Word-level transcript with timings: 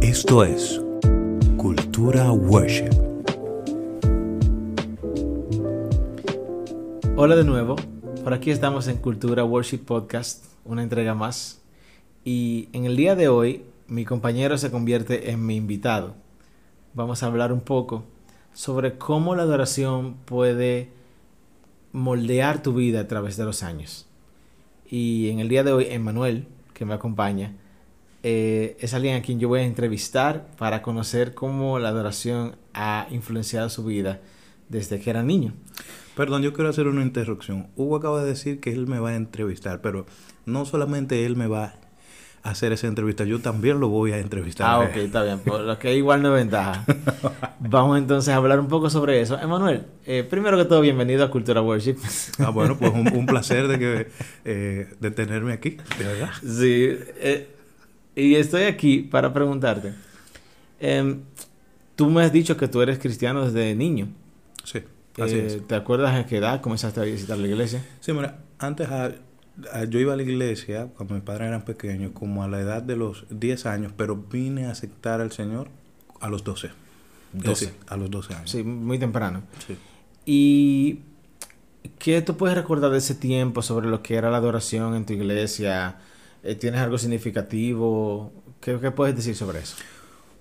Esto 0.00 0.44
es 0.44 0.80
Cultura 1.56 2.32
Worship. 2.32 2.90
Hola 7.16 7.36
de 7.36 7.44
nuevo, 7.44 7.76
por 8.24 8.34
aquí 8.34 8.50
estamos 8.50 8.88
en 8.88 8.96
Cultura 8.98 9.44
Worship 9.44 9.78
Podcast, 9.78 10.46
una 10.64 10.82
entrega 10.82 11.14
más. 11.14 11.62
Y 12.24 12.68
en 12.72 12.84
el 12.84 12.96
día 12.96 13.14
de 13.14 13.28
hoy, 13.28 13.64
mi 13.88 14.04
compañero 14.04 14.58
se 14.58 14.70
convierte 14.70 15.30
en 15.30 15.46
mi 15.46 15.56
invitado. 15.56 16.14
Vamos 16.94 17.22
a 17.22 17.26
hablar 17.26 17.52
un 17.52 17.60
poco 17.60 18.04
sobre 18.52 18.98
cómo 18.98 19.34
la 19.34 19.42
adoración 19.42 20.14
puede 20.24 20.90
moldear 21.92 22.62
tu 22.62 22.74
vida 22.74 23.00
a 23.00 23.08
través 23.08 23.36
de 23.36 23.44
los 23.44 23.62
años. 23.62 24.06
Y 24.88 25.30
en 25.30 25.40
el 25.40 25.48
día 25.48 25.64
de 25.64 25.72
hoy, 25.72 25.86
Emmanuel, 25.90 26.46
que 26.74 26.84
me 26.84 26.94
acompaña, 26.94 27.54
eh, 28.28 28.76
es 28.80 28.92
alguien 28.92 29.14
a 29.14 29.22
quien 29.22 29.38
yo 29.38 29.46
voy 29.46 29.60
a 29.60 29.62
entrevistar 29.62 30.48
para 30.58 30.82
conocer 30.82 31.32
cómo 31.32 31.78
la 31.78 31.90
adoración 31.90 32.56
ha 32.74 33.06
influenciado 33.12 33.68
su 33.68 33.84
vida 33.84 34.18
desde 34.68 34.98
que 34.98 35.10
era 35.10 35.22
niño. 35.22 35.52
Perdón, 36.16 36.42
yo 36.42 36.52
quiero 36.52 36.68
hacer 36.68 36.88
una 36.88 37.02
interrupción. 37.02 37.68
Hugo 37.76 37.94
acaba 37.94 38.24
de 38.24 38.30
decir 38.30 38.58
que 38.58 38.72
él 38.72 38.88
me 38.88 38.98
va 38.98 39.10
a 39.10 39.14
entrevistar, 39.14 39.80
pero 39.80 40.06
no 40.44 40.64
solamente 40.64 41.24
él 41.24 41.36
me 41.36 41.46
va 41.46 41.74
a 42.42 42.50
hacer 42.50 42.72
esa 42.72 42.88
entrevista, 42.88 43.22
yo 43.22 43.38
también 43.38 43.78
lo 43.78 43.90
voy 43.90 44.10
a 44.10 44.18
entrevistar. 44.18 44.66
Ah, 44.68 44.80
ok, 44.80 44.96
está 44.96 45.22
bien, 45.22 45.38
por 45.38 45.60
lo 45.60 45.78
que 45.78 45.94
igual 45.94 46.20
no 46.20 46.36
es 46.36 46.42
ventaja. 46.42 46.84
Vamos 47.60 47.96
entonces 47.96 48.34
a 48.34 48.38
hablar 48.38 48.58
un 48.58 48.66
poco 48.66 48.90
sobre 48.90 49.20
eso. 49.20 49.38
Emanuel, 49.38 49.86
eh, 50.04 50.26
primero 50.28 50.56
que 50.56 50.64
todo, 50.64 50.80
bienvenido 50.80 51.24
a 51.24 51.30
Cultura 51.30 51.62
Worship. 51.62 51.96
ah, 52.40 52.50
bueno, 52.50 52.76
pues 52.76 52.92
un, 52.92 53.26
placer 53.26 53.68
de, 53.68 53.78
que, 53.78 54.08
eh, 54.44 54.94
de 54.98 55.10
tenerme 55.12 55.52
aquí, 55.52 55.76
de 55.96 56.04
verdad. 56.04 56.30
Sí, 56.42 56.98
eh, 57.20 57.55
y 58.16 58.34
estoy 58.34 58.62
aquí 58.62 59.02
para 59.02 59.32
preguntarte. 59.32 59.92
Em, 60.80 61.20
tú 61.94 62.10
me 62.10 62.22
has 62.22 62.32
dicho 62.32 62.56
que 62.56 62.66
tú 62.66 62.80
eres 62.82 62.98
cristiano 62.98 63.44
desde 63.44 63.74
niño. 63.74 64.08
Sí. 64.64 64.82
Así 65.18 65.38
es. 65.38 65.66
¿Te 65.66 65.74
acuerdas 65.74 66.14
a 66.14 66.26
qué 66.26 66.38
edad 66.38 66.60
comenzaste 66.60 67.00
a 67.00 67.04
visitar 67.04 67.38
la 67.38 67.46
iglesia? 67.46 67.84
Sí, 68.00 68.12
mira, 68.12 68.38
antes 68.58 68.88
yo 69.88 69.98
iba 69.98 70.12
a 70.12 70.16
la 70.16 70.22
iglesia 70.22 70.88
cuando 70.96 71.14
mis 71.14 71.22
padres 71.22 71.48
eran 71.48 71.62
pequeños, 71.62 72.12
como 72.12 72.42
a 72.42 72.48
la 72.48 72.60
edad 72.60 72.82
de 72.82 72.96
los 72.96 73.26
10 73.30 73.66
años, 73.66 73.92
pero 73.96 74.16
vine 74.16 74.66
a 74.66 74.72
aceptar 74.72 75.20
al 75.20 75.32
Señor 75.32 75.68
a 76.20 76.28
los 76.28 76.44
12. 76.44 76.70
12. 77.32 77.74
a 77.86 77.96
los 77.96 78.10
12 78.10 78.34
años. 78.34 78.50
Sí, 78.50 78.62
muy 78.62 78.98
temprano. 78.98 79.42
Sí. 79.66 79.76
¿Y 80.24 81.00
qué 81.98 82.22
tú 82.22 82.36
puedes 82.36 82.56
recordar 82.56 82.90
de 82.90 82.98
ese 82.98 83.14
tiempo 83.14 83.62
sobre 83.62 83.88
lo 83.88 84.02
que 84.02 84.16
era 84.16 84.30
la 84.30 84.38
adoración 84.38 84.94
en 84.94 85.06
tu 85.06 85.12
iglesia? 85.12 85.98
Eh, 86.46 86.54
¿Tienes 86.54 86.80
algo 86.80 86.96
significativo? 86.96 88.32
¿Qué, 88.60 88.78
¿Qué, 88.78 88.92
puedes 88.92 89.16
decir 89.16 89.34
sobre 89.34 89.58
eso? 89.58 89.76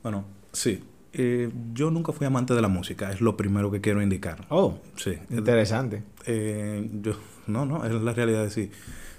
Bueno, 0.04 0.26
sí. 0.52 0.84
Eh, 1.14 1.50
yo 1.74 1.90
nunca 1.90 2.12
fui 2.12 2.28
amante 2.28 2.54
de 2.54 2.62
la 2.62 2.68
música, 2.68 3.12
es 3.12 3.22
lo 3.22 3.36
primero 3.36 3.72
que 3.72 3.82
quiero 3.82 4.02
indicar. 4.02 4.46
Oh, 4.50 4.78
sí. 4.98 5.18
Interesante. 5.32 6.04
Eh, 6.28 6.88
yo, 7.02 7.14
no, 7.48 7.66
no, 7.66 7.84
es 7.86 7.92
la 7.94 8.14
realidad 8.14 8.44
de 8.44 8.52
sí. 8.52 8.70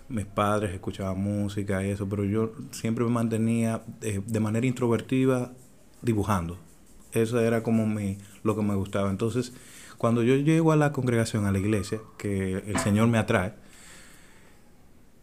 Mis 0.08 0.26
padres 0.26 0.72
escuchaban 0.72 1.18
música 1.18 1.84
y 1.84 1.90
eso, 1.90 2.08
pero 2.08 2.22
yo 2.22 2.52
siempre 2.70 3.04
me 3.04 3.10
mantenía 3.10 3.82
eh, 4.02 4.20
de 4.24 4.40
manera 4.40 4.66
introvertida 4.66 5.54
dibujando. 6.02 6.58
Eso 7.10 7.40
era 7.40 7.64
como 7.64 7.86
mi, 7.86 8.18
lo 8.44 8.54
que 8.54 8.62
me 8.62 8.76
gustaba. 8.76 9.10
Entonces, 9.10 9.54
cuando 9.98 10.22
yo 10.22 10.36
llego 10.36 10.70
a 10.70 10.76
la 10.76 10.92
congregación, 10.92 11.46
a 11.46 11.50
la 11.50 11.58
iglesia, 11.58 11.98
que 12.16 12.58
el 12.58 12.78
Señor 12.78 13.08
me 13.08 13.18
atrae, 13.18 13.54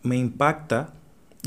me 0.02 0.18
impacta 0.18 0.96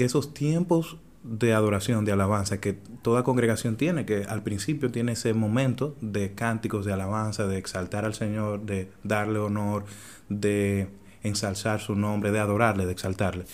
esos 0.04 0.34
tiempos 0.34 0.98
de 1.22 1.54
adoración, 1.54 2.04
de 2.04 2.12
alabanza 2.12 2.60
que 2.60 2.72
toda 2.72 3.24
congregación 3.24 3.76
tiene, 3.76 4.06
que 4.06 4.24
al 4.24 4.42
principio 4.42 4.90
tiene 4.90 5.12
ese 5.12 5.34
momento 5.34 5.96
de 6.00 6.34
cánticos 6.34 6.84
de 6.84 6.92
alabanza, 6.92 7.46
de 7.46 7.58
exaltar 7.58 8.04
al 8.04 8.14
Señor, 8.14 8.64
de 8.64 8.90
darle 9.02 9.38
honor, 9.40 9.84
de 10.28 10.88
ensalzar 11.22 11.80
su 11.80 11.96
nombre, 11.96 12.30
de 12.30 12.38
adorarle, 12.38 12.86
de 12.86 12.92
exaltarle. 12.92 13.44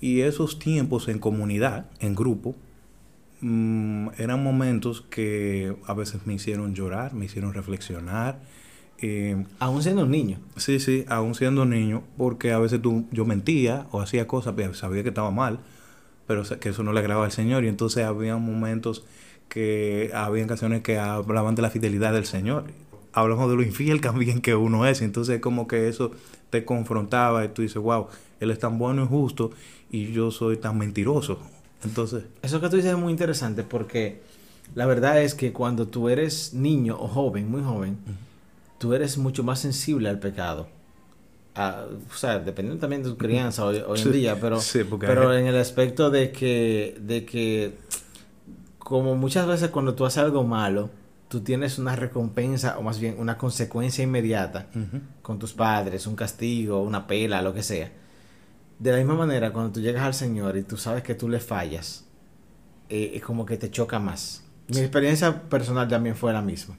Y 0.00 0.22
esos 0.22 0.58
tiempos 0.58 1.08
en 1.08 1.18
comunidad, 1.18 1.86
en 2.00 2.14
grupo, 2.14 2.56
mm, 3.40 4.08
eran 4.18 4.42
momentos 4.42 5.02
que 5.02 5.76
a 5.86 5.94
veces 5.94 6.26
me 6.26 6.34
hicieron 6.34 6.74
llorar, 6.74 7.14
me 7.14 7.26
hicieron 7.26 7.52
reflexionar. 7.52 8.40
Eh, 8.98 9.44
aún 9.58 9.82
siendo 9.82 10.04
un 10.04 10.10
niño. 10.10 10.38
Sí, 10.56 10.80
sí, 10.80 11.04
aún 11.08 11.34
siendo 11.34 11.62
un 11.62 11.70
niño, 11.70 12.04
porque 12.16 12.52
a 12.52 12.58
veces 12.58 12.80
tú, 12.80 13.06
yo 13.10 13.24
mentía 13.24 13.86
o 13.90 14.00
hacía 14.00 14.26
cosas, 14.26 14.54
sabía 14.76 15.02
que 15.02 15.08
estaba 15.10 15.30
mal, 15.30 15.58
pero 16.26 16.42
que 16.60 16.70
eso 16.70 16.82
no 16.82 16.92
le 16.92 17.00
agradaba 17.00 17.26
al 17.26 17.32
Señor. 17.32 17.64
Y 17.64 17.68
entonces 17.68 18.04
había 18.04 18.36
momentos 18.36 19.04
que 19.48 20.10
había 20.14 20.46
canciones 20.46 20.82
que 20.82 20.98
hablaban 20.98 21.54
de 21.54 21.62
la 21.62 21.70
fidelidad 21.70 22.12
del 22.12 22.26
Señor. 22.26 22.64
Hablamos 23.12 23.50
de 23.50 23.56
lo 23.56 23.62
infiel 23.62 24.00
también 24.00 24.40
que 24.40 24.54
uno 24.54 24.86
es. 24.86 25.02
Entonces 25.02 25.40
como 25.40 25.68
que 25.68 25.88
eso 25.88 26.12
te 26.50 26.64
confrontaba 26.64 27.44
y 27.44 27.48
tú 27.48 27.62
dices, 27.62 27.80
wow, 27.80 28.08
Él 28.40 28.50
es 28.50 28.58
tan 28.58 28.78
bueno 28.78 29.04
y 29.04 29.06
justo 29.06 29.50
y 29.90 30.12
yo 30.12 30.30
soy 30.30 30.56
tan 30.56 30.78
mentiroso. 30.78 31.38
Entonces... 31.84 32.24
Eso 32.42 32.60
que 32.60 32.68
tú 32.68 32.76
dices 32.76 32.92
es 32.92 32.98
muy 32.98 33.12
interesante 33.12 33.62
porque 33.62 34.22
la 34.74 34.86
verdad 34.86 35.22
es 35.22 35.34
que 35.34 35.52
cuando 35.52 35.86
tú 35.86 36.08
eres 36.08 36.54
niño 36.54 36.96
o 36.98 37.06
joven, 37.06 37.50
muy 37.50 37.62
joven, 37.62 37.98
tú 38.84 38.92
eres 38.92 39.16
mucho 39.16 39.42
más 39.42 39.60
sensible 39.60 40.10
al 40.10 40.18
pecado 40.18 40.68
o 41.56 42.14
sea, 42.14 42.40
dependiendo 42.40 42.80
también 42.80 43.02
de 43.02 43.10
tu 43.10 43.16
crianza 43.16 43.64
hoy, 43.64 43.80
en 43.96 44.12
día, 44.12 44.38
pero, 44.40 44.58
pero 44.98 45.36
en 45.36 45.46
el 45.46 45.56
aspecto 45.56 46.10
de 46.10 46.32
que, 46.32 46.98
de 47.00 47.24
que, 47.24 47.78
como 48.78 49.14
muchas 49.14 49.46
veces 49.46 49.70
cuando 49.70 49.94
tú 49.94 50.04
haces 50.04 50.18
algo 50.18 50.42
malo, 50.42 50.90
tú 51.28 51.42
tienes 51.42 51.78
una 51.78 51.94
recompensa 51.94 52.76
o 52.78 52.82
más 52.82 52.98
bien 52.98 53.16
una 53.18 53.38
consecuencia 53.38 54.02
inmediata 54.02 54.66
con 55.22 55.38
tus 55.38 55.52
padres, 55.52 56.08
un 56.08 56.16
castigo, 56.16 56.82
una 56.82 57.06
pela, 57.06 57.40
lo 57.40 57.54
que 57.54 57.62
sea. 57.62 57.92
De 58.80 58.90
la 58.90 58.98
misma 58.98 59.14
manera, 59.14 59.52
cuando 59.52 59.72
tú 59.72 59.80
llegas 59.80 60.02
al 60.02 60.14
Señor 60.14 60.56
y 60.56 60.64
tú 60.64 60.76
sabes 60.76 61.04
que 61.04 61.14
tú 61.14 61.28
le 61.28 61.38
fallas, 61.38 62.04
eh, 62.88 63.12
es 63.14 63.22
como 63.22 63.46
que 63.46 63.56
te 63.56 63.70
choca 63.70 64.00
más. 64.00 64.42
Mi 64.66 64.80
experiencia 64.80 65.42
personal 65.42 65.86
también 65.86 66.16
fue 66.16 66.32
la 66.32 66.42
misma. 66.42 66.76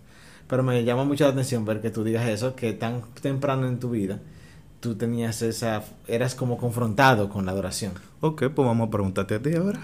Pero 0.48 0.64
me 0.64 0.84
llama 0.84 1.06
mucho 1.06 1.24
la 1.24 1.32
atención 1.32 1.66
ver 1.66 1.82
que 1.82 1.90
tú 1.90 2.04
digas 2.04 2.28
eso, 2.28 2.56
que 2.56 2.74
tan 2.74 3.02
temprano 3.22 3.68
en 3.68 3.80
tu 3.80 3.90
vida 3.90 4.20
tú 4.80 4.96
tenías 4.96 5.42
esa, 5.42 5.84
eras 6.08 6.36
como 6.36 6.58
confrontado 6.58 7.30
con 7.30 7.46
la 7.46 7.52
adoración. 7.54 7.94
Ok, 8.22 8.44
pues 8.54 8.68
vamos 8.68 8.88
a 8.88 8.92
preguntarte 8.92 9.36
a 9.36 9.42
ti 9.42 9.56
ahora. 9.56 9.80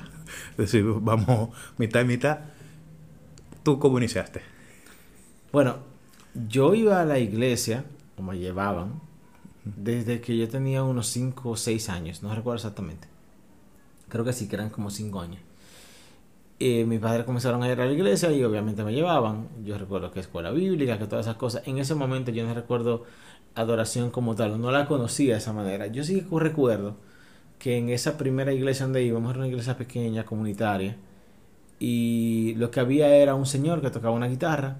Es 0.51 0.57
decir, 0.57 0.85
vamos 0.85 1.49
mitad 1.77 2.01
y 2.01 2.05
mitad. 2.05 2.39
¿Tú 3.63 3.79
cómo 3.79 3.97
iniciaste? 3.97 4.41
Bueno, 5.51 5.77
yo 6.47 6.75
iba 6.75 7.01
a 7.01 7.05
la 7.05 7.17
iglesia, 7.17 7.83
como 8.15 8.33
llevaban, 8.33 9.01
desde 9.63 10.21
que 10.21 10.37
yo 10.37 10.47
tenía 10.47 10.83
unos 10.83 11.07
5 11.07 11.49
o 11.49 11.57
6 11.57 11.89
años, 11.89 12.23
no 12.23 12.33
recuerdo 12.35 12.57
exactamente. 12.57 13.07
Creo 14.07 14.23
que 14.23 14.33
sí, 14.33 14.47
que 14.47 14.55
eran 14.55 14.69
como 14.69 14.91
5 14.91 15.19
años. 15.19 15.41
Y 16.61 16.85
mis 16.85 16.99
padres 16.99 17.25
comenzaron 17.25 17.63
a 17.63 17.71
ir 17.71 17.81
a 17.81 17.85
la 17.87 17.91
iglesia 17.91 18.31
y 18.31 18.43
obviamente 18.43 18.83
me 18.83 18.93
llevaban. 18.93 19.47
Yo 19.65 19.79
recuerdo 19.79 20.11
que 20.11 20.19
escuela 20.19 20.51
bíblica, 20.51 20.99
que 20.99 21.07
todas 21.07 21.25
esas 21.25 21.37
cosas. 21.37 21.63
En 21.65 21.79
ese 21.79 21.95
momento 21.95 22.29
yo 22.29 22.45
no 22.45 22.53
recuerdo 22.53 23.03
adoración 23.55 24.11
como 24.11 24.35
tal, 24.35 24.61
no 24.61 24.69
la 24.71 24.85
conocía 24.85 25.33
de 25.33 25.39
esa 25.39 25.53
manera. 25.53 25.87
Yo 25.87 26.03
sí 26.03 26.23
recuerdo 26.31 26.97
que 27.57 27.77
en 27.77 27.89
esa 27.89 28.15
primera 28.15 28.53
iglesia 28.53 28.85
donde 28.85 29.03
íbamos 29.03 29.31
era 29.31 29.39
una 29.39 29.47
iglesia 29.47 29.75
pequeña, 29.75 30.23
comunitaria, 30.23 30.97
y 31.79 32.53
lo 32.57 32.69
que 32.69 32.79
había 32.79 33.15
era 33.15 33.33
un 33.33 33.47
señor 33.47 33.81
que 33.81 33.89
tocaba 33.89 34.13
una 34.13 34.27
guitarra 34.27 34.77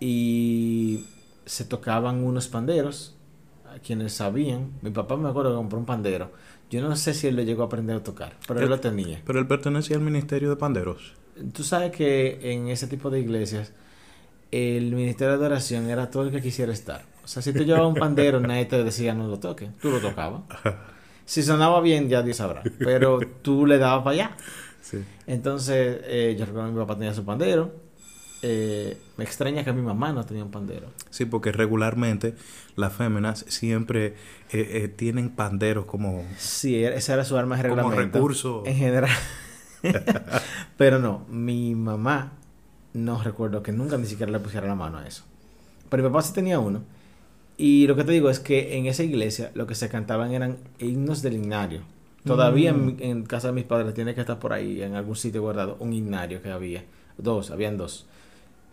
y 0.00 1.04
se 1.46 1.64
tocaban 1.64 2.24
unos 2.24 2.48
panderos, 2.48 3.16
a 3.74 3.78
quienes 3.78 4.14
sabían, 4.14 4.72
mi 4.82 4.90
papá 4.90 5.16
me 5.16 5.28
acuerdo 5.28 5.50
que 5.50 5.56
compró 5.56 5.78
un 5.78 5.86
pandero. 5.86 6.30
Yo 6.70 6.80
no 6.80 6.94
sé 6.96 7.14
si 7.14 7.26
él 7.26 7.36
le 7.36 7.44
llegó 7.44 7.62
a 7.62 7.66
aprender 7.66 7.96
a 7.96 8.02
tocar, 8.02 8.36
pero 8.46 8.60
él, 8.60 8.68
lo 8.68 8.78
tenía. 8.80 9.20
Pero 9.24 9.38
él 9.38 9.46
pertenecía 9.46 9.96
al 9.96 10.02
ministerio 10.02 10.50
de 10.50 10.56
panderos. 10.56 11.14
Tú 11.52 11.64
sabes 11.64 11.90
que 11.90 12.38
en 12.52 12.68
ese 12.68 12.86
tipo 12.86 13.10
de 13.10 13.20
iglesias 13.20 13.72
el 14.50 14.94
ministerio 14.94 15.36
de 15.36 15.44
adoración 15.44 15.88
era 15.88 16.10
todo 16.10 16.24
el 16.24 16.30
que 16.30 16.40
quisiera 16.40 16.72
estar. 16.72 17.02
O 17.24 17.28
sea, 17.28 17.42
si 17.42 17.52
tú 17.52 17.62
llevabas 17.62 17.88
un 17.88 17.94
pandero, 17.94 18.40
nadie 18.40 18.66
te 18.66 18.82
decía 18.82 19.14
no 19.14 19.28
lo 19.28 19.38
toques. 19.38 19.70
Tú 19.80 19.90
lo 19.90 20.00
tocabas. 20.00 20.42
Si 21.24 21.42
sonaba 21.42 21.80
bien, 21.80 22.08
ya 22.08 22.22
Dios 22.22 22.38
sabrá. 22.38 22.62
Pero 22.78 23.20
tú 23.42 23.66
le 23.66 23.78
dabas 23.78 24.02
para 24.02 24.14
allá. 24.14 24.36
Sí. 24.80 25.04
Entonces, 25.26 26.00
eh, 26.04 26.34
yo 26.36 26.44
recuerdo 26.44 26.68
que 26.68 26.74
mi 26.74 26.80
papá 26.80 26.96
tenía 26.96 27.14
su 27.14 27.24
pandero. 27.24 27.72
Eh, 28.42 28.96
me 29.18 29.24
extraña 29.24 29.64
que 29.64 29.72
mi 29.72 29.82
mamá 29.82 30.12
no 30.12 30.24
tenía 30.24 30.42
un 30.44 30.50
pandero. 30.50 30.88
Sí, 31.10 31.26
porque 31.26 31.52
regularmente 31.52 32.34
las 32.76 32.92
féminas 32.94 33.44
siempre 33.48 34.14
eh, 34.52 34.88
tienen 34.94 35.28
panderos 35.30 35.84
como... 35.84 36.24
Sí, 36.38 36.82
esa 36.82 37.14
era 37.14 37.24
su 37.24 37.36
arma 37.36 37.56
de 37.56 37.64
reglamento. 37.64 37.90
Como 37.96 38.00
recurso. 38.12 38.62
En 38.66 38.76
general. 38.76 39.10
Pero 40.76 40.98
no, 40.98 41.26
mi 41.30 41.74
mamá 41.74 42.32
no 42.94 43.22
recuerdo 43.22 43.62
que 43.62 43.72
nunca 43.72 43.96
ni 43.98 44.06
siquiera 44.06 44.32
le 44.32 44.40
pusiera 44.40 44.66
la 44.66 44.74
mano 44.74 44.98
a 44.98 45.06
eso. 45.06 45.24
Pero 45.88 46.02
mi 46.02 46.08
papá 46.08 46.22
sí 46.22 46.32
tenía 46.32 46.58
uno. 46.58 46.82
Y 47.56 47.86
lo 47.86 47.94
que 47.96 48.04
te 48.04 48.12
digo 48.12 48.30
es 48.30 48.40
que 48.40 48.76
en 48.78 48.86
esa 48.86 49.02
iglesia 49.02 49.50
lo 49.54 49.66
que 49.66 49.74
se 49.74 49.88
cantaban 49.88 50.32
eran 50.32 50.56
himnos 50.78 51.20
del 51.22 51.34
himnario. 51.34 51.82
Todavía 52.24 52.70
en, 52.70 52.80
Mm. 52.82 52.86
mi- 52.86 52.96
en 53.00 53.22
casa 53.24 53.48
de 53.48 53.54
mis 53.54 53.64
padres 53.64 53.94
tiene 53.94 54.14
que 54.14 54.20
estar 54.20 54.38
por 54.38 54.52
ahí, 54.52 54.82
en 54.82 54.94
algún 54.94 55.16
sitio 55.16 55.42
guardado, 55.42 55.76
un 55.80 55.92
himnario 55.92 56.42
que 56.42 56.50
había. 56.50 56.84
Dos, 57.18 57.50
habían 57.50 57.76
dos. 57.76 58.06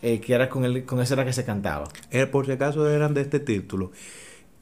Eh, 0.00 0.20
que 0.20 0.32
era 0.32 0.48
con, 0.48 0.64
el, 0.64 0.84
con 0.84 1.00
ese 1.00 1.14
era 1.14 1.24
que 1.24 1.32
se 1.32 1.44
cantaba. 1.44 1.88
Eh, 2.10 2.26
por 2.26 2.46
si 2.46 2.52
acaso 2.52 2.88
eran 2.88 3.14
de 3.14 3.22
este 3.22 3.40
título. 3.40 3.92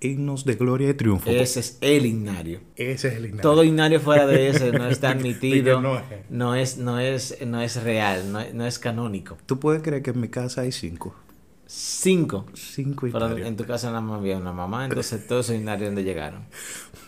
Himnos 0.01 0.45
de 0.45 0.55
gloria 0.55 0.91
y 0.91 0.95
triunfo. 0.95 1.31
Ese 1.31 1.61
es 1.61 1.79
el 1.81 2.07
himnario. 2.07 2.61
Ese 2.77 3.09
es 3.09 3.15
el 3.15 3.27
himnario. 3.27 3.43
Todo 3.43 3.65
himnario 3.65 4.01
fuera 4.01 4.27
de 4.27 4.49
ese 4.49 4.73
no 4.73 4.89
está 4.89 5.11
admitido, 5.13 5.81
no 5.81 6.01
no 6.31 6.55
es. 6.55 6.73
es, 6.73 6.79
no 6.79 6.99
es, 7.01 7.39
no 7.47 7.61
es 7.63 7.83
real, 7.83 8.31
no 8.31 8.41
es, 8.41 8.55
no 8.55 8.67
es 8.67 8.79
canónico. 8.79 9.39
Tú 9.47 9.59
puedes 9.59 9.83
creer 9.83 10.03
que 10.03 10.11
en 10.11 10.21
mi 10.21 10.29
casa 10.29 10.63
hay 10.63 10.73
cinco. 10.73 11.15
Cinco. 11.67 12.47
Cinco 12.55 13.09
Pero 13.13 13.37
en 13.37 13.57
tu 13.57 13.65
casa 13.65 13.89
nada 13.89 14.01
más 14.01 14.19
había 14.21 14.37
una 14.39 14.53
mamá, 14.53 14.85
entonces 14.85 15.27
todos 15.29 15.47
esos 15.47 15.57
himnarios 15.59 15.89
donde 15.89 16.05
llegaron. 16.05 16.43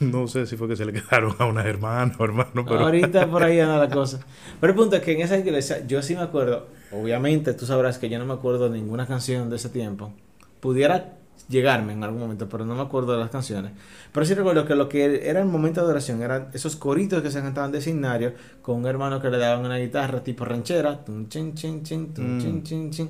No 0.00 0.26
sé 0.26 0.46
si 0.46 0.56
fue 0.56 0.66
que 0.68 0.76
se 0.76 0.84
le 0.84 0.92
quedaron 0.92 1.34
a 1.38 1.44
una 1.46 1.62
hermana 1.64 2.12
o 2.18 2.24
hermano, 2.24 2.64
pero... 2.64 2.80
Ahorita 2.80 3.28
por 3.30 3.42
ahí 3.42 3.60
anda 3.60 3.78
la 3.78 3.88
cosa. 3.94 4.20
Pero 4.60 4.72
el 4.72 4.76
punto 4.76 4.96
es 4.96 5.02
que 5.02 5.12
en 5.12 5.20
esa 5.20 5.38
iglesia, 5.38 5.86
yo 5.86 6.02
sí 6.02 6.14
me 6.16 6.22
acuerdo, 6.22 6.66
obviamente 6.92 7.54
tú 7.54 7.66
sabrás 7.66 7.98
que 7.98 8.08
yo 8.08 8.18
no 8.18 8.26
me 8.26 8.34
acuerdo 8.34 8.68
de 8.68 8.78
ninguna 8.78 9.06
canción 9.06 9.48
de 9.48 9.56
ese 9.56 9.68
tiempo. 9.68 10.12
Pudiera 10.60 11.14
llegarme 11.48 11.92
en 11.94 12.02
algún 12.04 12.20
momento, 12.20 12.48
pero 12.48 12.64
no 12.66 12.74
me 12.74 12.82
acuerdo 12.82 13.12
de 13.12 13.18
las 13.20 13.30
canciones. 13.30 13.72
Pero 14.12 14.26
sí 14.26 14.34
recuerdo 14.34 14.66
que 14.66 14.74
lo 14.74 14.88
que 14.88 15.28
era 15.30 15.40
el 15.40 15.46
momento 15.46 15.82
de 15.84 15.90
oración 15.90 16.20
eran 16.20 16.48
esos 16.52 16.74
coritos 16.76 17.22
que 17.22 17.30
se 17.30 17.40
cantaban 17.40 17.70
de 17.72 17.80
signario 17.80 18.34
con 18.60 18.76
un 18.76 18.86
hermano 18.86 19.20
que 19.20 19.30
le 19.30 19.38
daban 19.38 19.64
una 19.64 19.78
guitarra 19.78 20.22
tipo 20.22 20.44
ranchera, 20.44 21.04
tum, 21.04 21.28
chin, 21.28 21.54
chin, 21.54 21.82
chin, 21.84 22.12
Mm. 22.16 22.40
chin, 22.40 22.62
chin, 22.64 22.90
chin, 22.90 23.08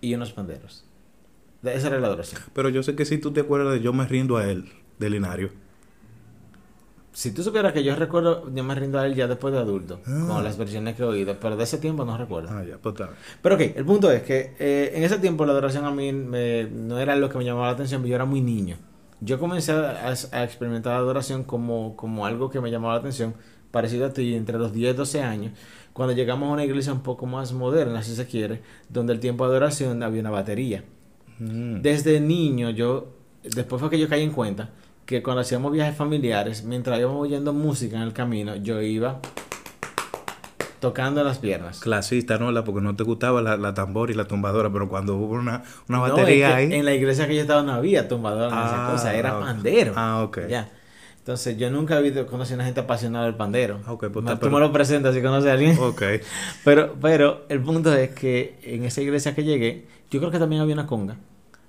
y 0.00 0.14
unos 0.14 0.32
panderos. 0.32 0.84
De- 1.62 1.74
Esa 1.74 1.88
era 1.88 1.98
la 2.00 2.06
adoración. 2.08 2.40
Pero 2.54 2.68
yo 2.70 2.82
sé 2.82 2.94
que 2.96 3.04
si 3.04 3.18
tú 3.18 3.32
te 3.32 3.40
acuerdas 3.40 3.74
de 3.74 3.80
Yo 3.80 3.92
me 3.92 4.06
rindo 4.06 4.36
a 4.36 4.46
él, 4.50 4.70
del 4.98 5.12
Linario. 5.12 5.50
Si 7.12 7.32
tú 7.32 7.42
supieras 7.42 7.72
que 7.72 7.82
yo 7.82 7.96
recuerdo, 7.96 8.54
yo 8.54 8.62
me 8.62 8.72
rindo 8.74 8.98
a 9.00 9.04
él 9.04 9.16
ya 9.16 9.26
después 9.26 9.52
de 9.52 9.58
adulto, 9.58 10.00
Ah. 10.06 10.26
con 10.28 10.44
las 10.44 10.56
versiones 10.56 10.94
que 10.94 11.02
he 11.02 11.06
oído, 11.06 11.36
pero 11.40 11.56
de 11.56 11.64
ese 11.64 11.78
tiempo 11.78 12.04
no 12.04 12.16
recuerdo. 12.16 12.48
Ah, 12.52 12.62
ya, 12.62 12.78
pues 12.78 12.94
está. 12.94 13.10
Pero 13.42 13.56
ok, 13.56 13.60
el 13.74 13.84
punto 13.84 14.10
es 14.12 14.22
que 14.22 14.54
eh, 14.60 14.92
en 14.94 15.02
ese 15.02 15.18
tiempo 15.18 15.44
la 15.44 15.50
adoración 15.52 15.84
a 15.84 15.90
mí 15.90 16.12
me- 16.12 16.64
no 16.70 16.98
era 17.00 17.16
lo 17.16 17.28
que 17.28 17.36
me 17.38 17.44
llamaba 17.44 17.66
la 17.66 17.72
atención, 17.72 18.04
yo 18.04 18.14
era 18.14 18.24
muy 18.26 18.40
niño. 18.40 18.76
Yo 19.20 19.38
comencé 19.40 19.72
a, 19.72 20.14
a 20.32 20.44
experimentar 20.44 20.92
la 20.92 20.98
adoración 21.00 21.42
como, 21.42 21.96
como 21.96 22.26
algo 22.26 22.48
que 22.48 22.60
me 22.60 22.70
llamaba 22.70 22.94
la 22.94 23.00
atención, 23.00 23.34
parecido 23.70 24.06
a 24.06 24.12
ti, 24.12 24.34
entre 24.34 24.58
los 24.58 24.72
10 24.72 24.94
y 24.94 24.96
12 24.96 25.22
años, 25.22 25.52
cuando 25.92 26.14
llegamos 26.14 26.48
a 26.48 26.52
una 26.52 26.64
iglesia 26.64 26.92
un 26.92 27.02
poco 27.02 27.26
más 27.26 27.52
moderna, 27.52 28.02
si 28.02 28.14
se 28.14 28.26
quiere, 28.26 28.62
donde 28.88 29.12
el 29.12 29.20
tiempo 29.20 29.44
de 29.44 29.50
adoración 29.50 30.02
había 30.02 30.20
una 30.20 30.30
batería. 30.30 30.84
Mm. 31.38 31.80
Desde 31.82 32.20
niño, 32.20 32.70
yo, 32.70 33.08
después 33.42 33.80
fue 33.80 33.90
que 33.90 33.98
yo 33.98 34.08
caí 34.08 34.22
en 34.22 34.30
cuenta 34.32 34.70
que 35.06 35.22
cuando 35.22 35.40
hacíamos 35.40 35.72
viajes 35.72 35.96
familiares, 35.96 36.62
mientras 36.64 36.98
íbamos 36.98 37.20
oyendo 37.22 37.52
música 37.52 37.96
en 37.96 38.02
el 38.02 38.12
camino, 38.12 38.54
yo 38.56 38.80
iba 38.80 39.20
tocando 40.78 41.22
las 41.24 41.38
piernas. 41.38 41.80
Clasista, 41.80 42.38
¿no? 42.38 42.52
La, 42.52 42.64
porque 42.64 42.80
no 42.80 42.96
te 42.96 43.04
gustaba 43.04 43.42
la, 43.42 43.56
la 43.56 43.74
tambor 43.74 44.10
y 44.10 44.14
la 44.14 44.24
tumbadora, 44.24 44.72
pero 44.72 44.88
cuando 44.88 45.16
hubo 45.16 45.34
una, 45.34 45.62
una 45.88 45.98
No, 45.98 46.02
batería 46.02 46.48
es 46.48 46.54
que 46.68 46.74
ahí... 46.74 46.78
En 46.80 46.84
la 46.86 46.94
iglesia 46.94 47.26
que 47.26 47.34
yo 47.34 47.42
estaba 47.42 47.62
no 47.62 47.72
había 47.72 48.08
tumbadora 48.08 48.46
ni 48.54 48.62
esa 48.66 48.88
Ah, 48.88 48.92
cosa, 48.92 49.14
era 49.14 49.38
pandero. 49.38 49.92
Ah, 49.96 50.22
ok. 50.22 50.38
Ya. 50.48 50.70
Entonces, 51.30 51.56
yo 51.58 51.70
nunca 51.70 51.96
he 51.96 52.02
visto, 52.02 52.26
conocido 52.26 52.54
a 52.54 52.58
una 52.58 52.64
gente 52.64 52.80
apasionada 52.80 53.26
del 53.26 53.36
pandero. 53.36 53.76
Ok, 53.86 54.06
pues 54.08 54.24
está- 54.24 54.34
Tú 54.34 54.40
pero- 54.40 54.52
me 54.52 54.58
lo 54.58 54.72
presentas 54.72 55.14
si 55.14 55.22
conoces 55.22 55.48
a 55.48 55.52
alguien. 55.52 55.78
Ok. 55.78 56.02
Pero, 56.64 56.96
pero 57.00 57.44
el 57.48 57.60
punto 57.62 57.94
es 57.94 58.10
que 58.10 58.58
en 58.64 58.84
esa 58.84 59.00
iglesia 59.00 59.32
que 59.34 59.44
llegué, 59.44 59.86
yo 60.10 60.18
creo 60.18 60.32
que 60.32 60.40
también 60.40 60.60
había 60.60 60.74
una 60.74 60.86
conga. 60.88 61.14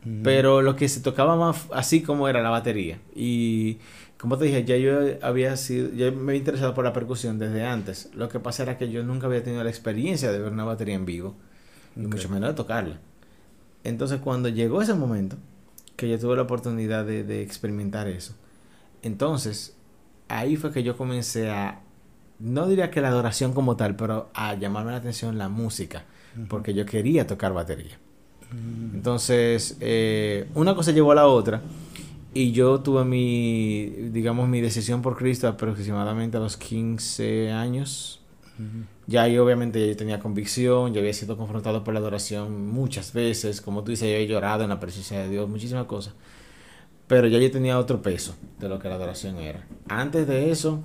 Mm. 0.04 0.24
Pero 0.24 0.64
lo 0.64 0.76
que 0.76 0.90
se 0.90 1.00
tocaba 1.02 1.36
más 1.36 1.68
así 1.72 2.02
como 2.02 2.28
era 2.28 2.42
la 2.42 2.50
batería. 2.50 2.98
Y 3.16 3.78
como 4.18 4.40
te 4.40 4.46
dije, 4.46 4.64
ya 4.66 4.78
yo 4.78 5.00
había 5.22 5.56
sido, 5.58 5.92
yo 5.94 6.12
me 6.12 6.32
había 6.32 6.40
interesado 6.40 6.74
por 6.74 6.84
la 6.84 6.92
percusión 6.92 7.38
desde 7.38 7.64
antes. 7.64 8.10
Lo 8.16 8.30
que 8.30 8.40
pasa 8.40 8.64
era 8.64 8.80
que 8.80 8.90
yo 8.90 9.04
nunca 9.04 9.28
había 9.28 9.44
tenido 9.44 9.64
la 9.64 9.70
experiencia 9.70 10.32
de 10.32 10.40
ver 10.40 10.52
una 10.52 10.64
batería 10.64 10.96
en 10.96 11.06
vivo. 11.06 11.36
Y 11.96 12.00
mucho 12.00 12.30
menos 12.30 12.50
de 12.50 12.56
tocarla. 12.56 13.00
Entonces 13.84 14.20
cuando 14.22 14.50
llegó 14.50 14.82
ese 14.82 14.96
momento, 14.96 15.38
que 15.96 16.10
yo 16.10 16.18
tuve 16.18 16.36
la 16.36 16.42
oportunidad 16.44 17.06
de, 17.06 17.24
de 17.24 17.44
experimentar 17.44 18.08
eso, 18.08 18.34
entonces 19.04 19.76
ahí 20.28 20.56
fue 20.56 20.72
que 20.72 20.84
yo 20.84 20.98
comencé 20.98 21.50
a, 21.50 21.82
no 22.40 22.68
diría 22.68 22.90
que 22.90 23.02
la 23.02 23.10
adoración 23.10 23.54
como 23.54 23.76
tal, 23.76 23.96
pero 23.96 24.30
a 24.34 24.56
llamarme 24.56 24.92
la 24.92 24.98
atención 24.98 25.38
la 25.38 25.50
música, 25.50 26.06
porque 26.48 26.74
yo 26.74 26.86
quería 26.86 27.28
tocar 27.28 27.54
batería. 27.54 28.00
Mm. 28.52 28.96
Entonces, 28.96 29.78
eh, 29.80 30.48
una 30.56 30.76
cosa 30.76 30.92
llevó 30.92 31.12
a 31.12 31.16
la 31.16 31.28
otra 31.28 31.62
y 32.34 32.52
yo 32.52 32.80
tuve 32.80 33.04
mi, 33.04 33.88
digamos, 34.12 34.48
mi 34.48 34.62
decisión 34.62 35.02
por 35.02 35.18
Cristo 35.18 35.48
aproximadamente 35.48 36.38
a 36.38 36.40
los 36.40 36.58
15 36.58 37.52
años. 37.52 38.18
Ya 39.08 39.24
ahí 39.24 39.40
obviamente 39.40 39.88
yo 39.88 39.98
tenía 39.98 40.20
convicción, 40.20 40.94
yo 40.94 41.00
había 41.00 41.14
sido 41.14 41.36
confrontado 41.36 41.84
por 41.84 41.96
la 41.96 42.00
adoración 42.00 42.68
muchas 42.68 43.12
veces, 43.12 43.60
como 43.60 43.84
tú 43.84 43.90
dices, 43.90 44.08
yo 44.08 44.16
he 44.18 44.28
llorado 44.28 44.62
en 44.64 44.70
la 44.70 44.80
presencia 44.80 45.18
de 45.20 45.30
Dios, 45.30 45.50
muchísimas 45.50 45.86
cosas. 45.86 46.14
Pero 47.12 47.28
ya 47.28 47.40
yo 47.40 47.52
tenía 47.52 47.78
otro 47.78 48.02
peso 48.02 48.38
de 48.58 48.70
lo 48.70 48.80
que 48.80 48.88
la 48.88 48.96
adoración 48.96 49.36
era. 49.40 49.68
Antes 49.90 50.26
de 50.28 50.50
eso, 50.50 50.82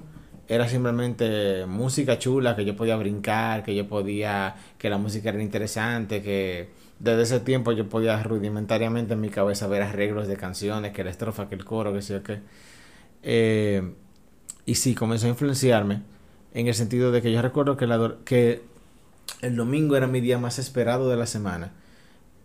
era 0.48 0.68
simplemente 0.68 1.66
música 1.66 2.18
chula, 2.18 2.56
que 2.56 2.64
yo 2.64 2.74
podía 2.74 2.96
brincar, 2.96 3.62
que 3.62 3.76
yo 3.76 3.86
podía, 3.86 4.56
que 4.76 4.90
la 4.90 4.98
música 4.98 5.28
era 5.28 5.40
interesante, 5.40 6.22
que 6.22 6.70
desde 6.98 7.22
ese 7.22 7.38
tiempo 7.38 7.70
yo 7.70 7.88
podía 7.88 8.20
rudimentariamente 8.24 9.12
en 9.12 9.20
mi 9.20 9.28
cabeza 9.28 9.68
ver 9.68 9.82
arreglos 9.82 10.26
de 10.26 10.36
canciones, 10.36 10.92
que 10.92 11.04
la 11.04 11.10
estrofa, 11.10 11.48
que 11.48 11.54
el 11.54 11.64
coro, 11.64 11.92
que 11.92 12.02
sé 12.02 12.14
yo 12.14 12.24
qué. 12.24 12.40
Eh, 13.22 13.94
y 14.64 14.74
sí, 14.74 14.96
comenzó 14.96 15.26
a 15.26 15.28
influenciarme 15.28 16.02
en 16.54 16.66
el 16.66 16.74
sentido 16.74 17.12
de 17.12 17.22
que 17.22 17.30
yo 17.30 17.40
recuerdo 17.40 17.76
que, 17.76 17.86
la, 17.86 18.16
que 18.24 18.62
el 19.42 19.54
domingo 19.54 19.96
era 19.96 20.08
mi 20.08 20.20
día 20.20 20.38
más 20.38 20.58
esperado 20.58 21.08
de 21.08 21.16
la 21.18 21.26
semana. 21.26 21.70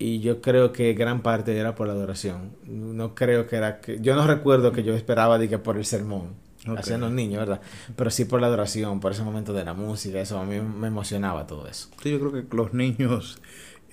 Y 0.01 0.19
yo 0.19 0.41
creo 0.41 0.71
que 0.73 0.93
gran 0.93 1.21
parte 1.21 1.55
era 1.57 1.75
por 1.75 1.87
la 1.87 1.93
adoración. 1.93 2.51
No 2.65 3.13
creo 3.13 3.47
que 3.47 3.55
era 3.57 3.81
que... 3.81 3.99
Yo 4.01 4.15
no 4.15 4.25
recuerdo 4.25 4.71
que 4.71 4.83
yo 4.83 4.93
esperaba 4.95 5.37
de 5.37 5.47
que 5.47 5.57
por 5.59 5.77
el 5.77 5.85
sermón. 5.85 6.33
Ok. 6.67 6.79
Hacían 6.79 7.01
los 7.01 7.11
niños, 7.11 7.39
¿verdad? 7.39 7.61
Pero 7.95 8.09
sí 8.11 8.25
por 8.25 8.39
la 8.41 8.47
adoración, 8.47 8.99
por 8.99 9.11
ese 9.11 9.23
momento 9.23 9.51
de 9.53 9.63
la 9.63 9.73
música, 9.73 10.19
eso 10.21 10.39
a 10.39 10.45
mí 10.45 10.59
me 10.59 10.87
emocionaba 10.87 11.47
todo 11.47 11.67
eso. 11.67 11.89
Sí, 12.01 12.11
yo 12.11 12.19
creo 12.19 12.31
que 12.47 12.55
los 12.55 12.73
niños 12.73 13.39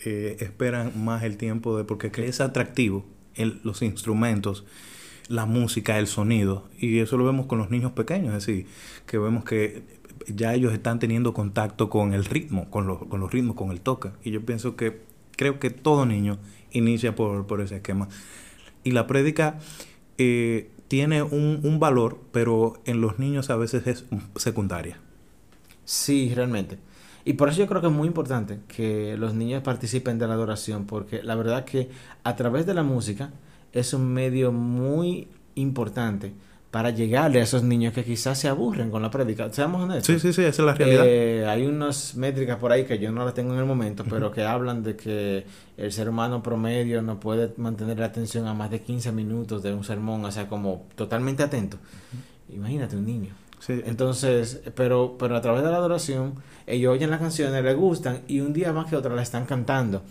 eh, 0.05 0.37
esperan 0.41 0.93
más 1.05 1.23
el 1.25 1.37
tiempo 1.37 1.77
de 1.77 1.85
porque 1.85 2.11
que 2.11 2.27
es 2.27 2.41
atractivo 2.41 3.05
el- 3.35 3.61
los 3.65 3.83
instrumentos, 3.83 4.65
la 5.29 5.45
música, 5.47 5.99
el 5.99 6.07
sonido 6.07 6.69
y 6.79 6.99
eso 7.01 7.17
lo 7.17 7.25
vemos 7.25 7.47
con 7.47 7.59
los 7.59 7.71
niños 7.71 7.93
pequeños, 7.93 8.35
es 8.35 8.47
decir, 8.47 8.67
que 9.07 9.19
vemos 9.19 9.45
que 9.45 9.83
ya 10.27 10.55
ellos 10.55 10.73
están 10.73 10.99
teniendo 10.99 11.33
contacto 11.35 11.89
con 11.91 12.13
el 12.13 12.25
ritmo, 12.25 12.71
con 12.71 12.87
los, 12.87 12.99
con 13.07 13.21
los 13.21 13.33
ritmos, 13.33 13.57
con 13.57 13.71
el 13.71 13.81
toque 13.81 14.11
y 14.23 14.31
yo 14.31 14.45
pienso 14.45 14.77
que 14.77 15.08
creo 15.39 15.59
que 15.59 15.71
todo 15.71 16.05
niño 16.05 16.39
inicia 16.73 17.15
por, 17.15 17.47
por 17.47 17.63
ese 17.63 17.77
esquema 17.77 18.09
y 18.85 18.91
la 18.91 19.07
prédica 19.07 19.59
eh, 20.19 20.71
tiene 20.89 21.23
un, 21.23 21.61
un 21.63 21.79
valor, 21.79 22.21
pero 22.33 22.83
en 22.85 23.01
los 23.01 23.19
niños 23.19 23.49
a 23.51 23.57
veces 23.57 23.87
es 23.87 24.05
secundaria. 24.37 24.99
Sí, 25.85 26.33
realmente. 26.35 26.79
Y 27.25 27.35
por 27.35 27.49
eso 27.49 27.59
yo 27.59 27.67
creo 27.67 27.81
que 27.81 27.89
es 27.89 27.93
muy 27.93 28.09
importante 28.09 28.61
que 28.69 29.17
los 29.19 29.35
niños 29.35 29.63
participen 29.63 30.19
de 30.19 30.27
la 30.27 30.35
adoración, 30.35 30.87
porque 30.87 31.23
la 31.23 31.35
verdad 31.35 31.65
que 31.65 31.91
a 32.25 32.37
través 32.37 32.67
de 32.67 32.75
la 32.75 32.83
música 32.83 33.33
es 33.73 33.93
un 33.93 34.13
medio 34.13 34.51
muy 34.51 35.29
importante 35.55 36.33
para 36.71 36.91
llegarle 36.91 37.41
a 37.41 37.45
esos 37.45 37.63
niños 37.63 37.95
que 37.95 38.05
quizás 38.05 38.39
se 38.39 38.49
aburren 38.49 38.91
con 38.91 39.01
la 39.01 39.11
prédica. 39.11 39.51
Seamos 39.53 39.83
honestos. 39.83 40.07
Sí, 40.07 40.21
sí, 40.21 40.33
sí, 40.35 40.43
esa 40.43 40.63
es 40.63 40.67
la 40.67 40.75
realidad. 40.75 41.05
Eh, 41.07 41.47
hay 41.47 41.67
unas 41.67 42.15
métricas 42.15 42.59
por 42.59 42.73
ahí 42.73 42.85
que 42.85 42.99
yo 42.99 43.11
no 43.11 43.25
las 43.25 43.33
tengo 43.33 43.55
en 43.55 43.61
el 43.61 43.65
momento, 43.65 44.05
pero 44.09 44.31
que 44.31 44.45
hablan 44.45 44.83
de 44.83 44.95
que 44.95 45.47
el 45.79 45.93
ser 45.93 46.09
humano 46.11 46.43
promedio 46.43 47.01
no 47.01 47.19
puede 47.19 47.53
mantener 47.57 47.99
la 47.99 48.07
atención 48.07 48.47
a 48.47 48.55
más 48.55 48.71
de 48.71 48.81
15 48.81 49.13
minutos 49.13 49.63
de 49.63 49.73
un 49.73 49.83
sermón, 49.83 50.25
o 50.25 50.31
sea, 50.31 50.47
como 50.47 50.87
totalmente 50.95 51.43
atento. 51.43 51.79
Imagínate 52.51 52.97
un 52.97 53.07
niño. 53.07 53.48
Sí, 53.69 53.83
Entonces, 53.87 54.63
pero, 54.75 55.15
pero 55.19 55.37
a 55.37 55.41
través 55.41 55.63
de 55.63 55.71
la 55.71 55.77
adoración, 55.77 56.35
ellos 56.67 56.93
oyen 56.93 57.11
las 57.11 57.21
canciones, 57.21 57.63
les 57.63 57.77
gustan 57.77 58.23
y 58.27 58.41
un 58.41 58.53
día 58.53 58.73
más 58.73 58.87
que 58.91 58.97
otro 58.97 59.15
la 59.15 59.23
están 59.23 59.45
cantando. 59.45 60.03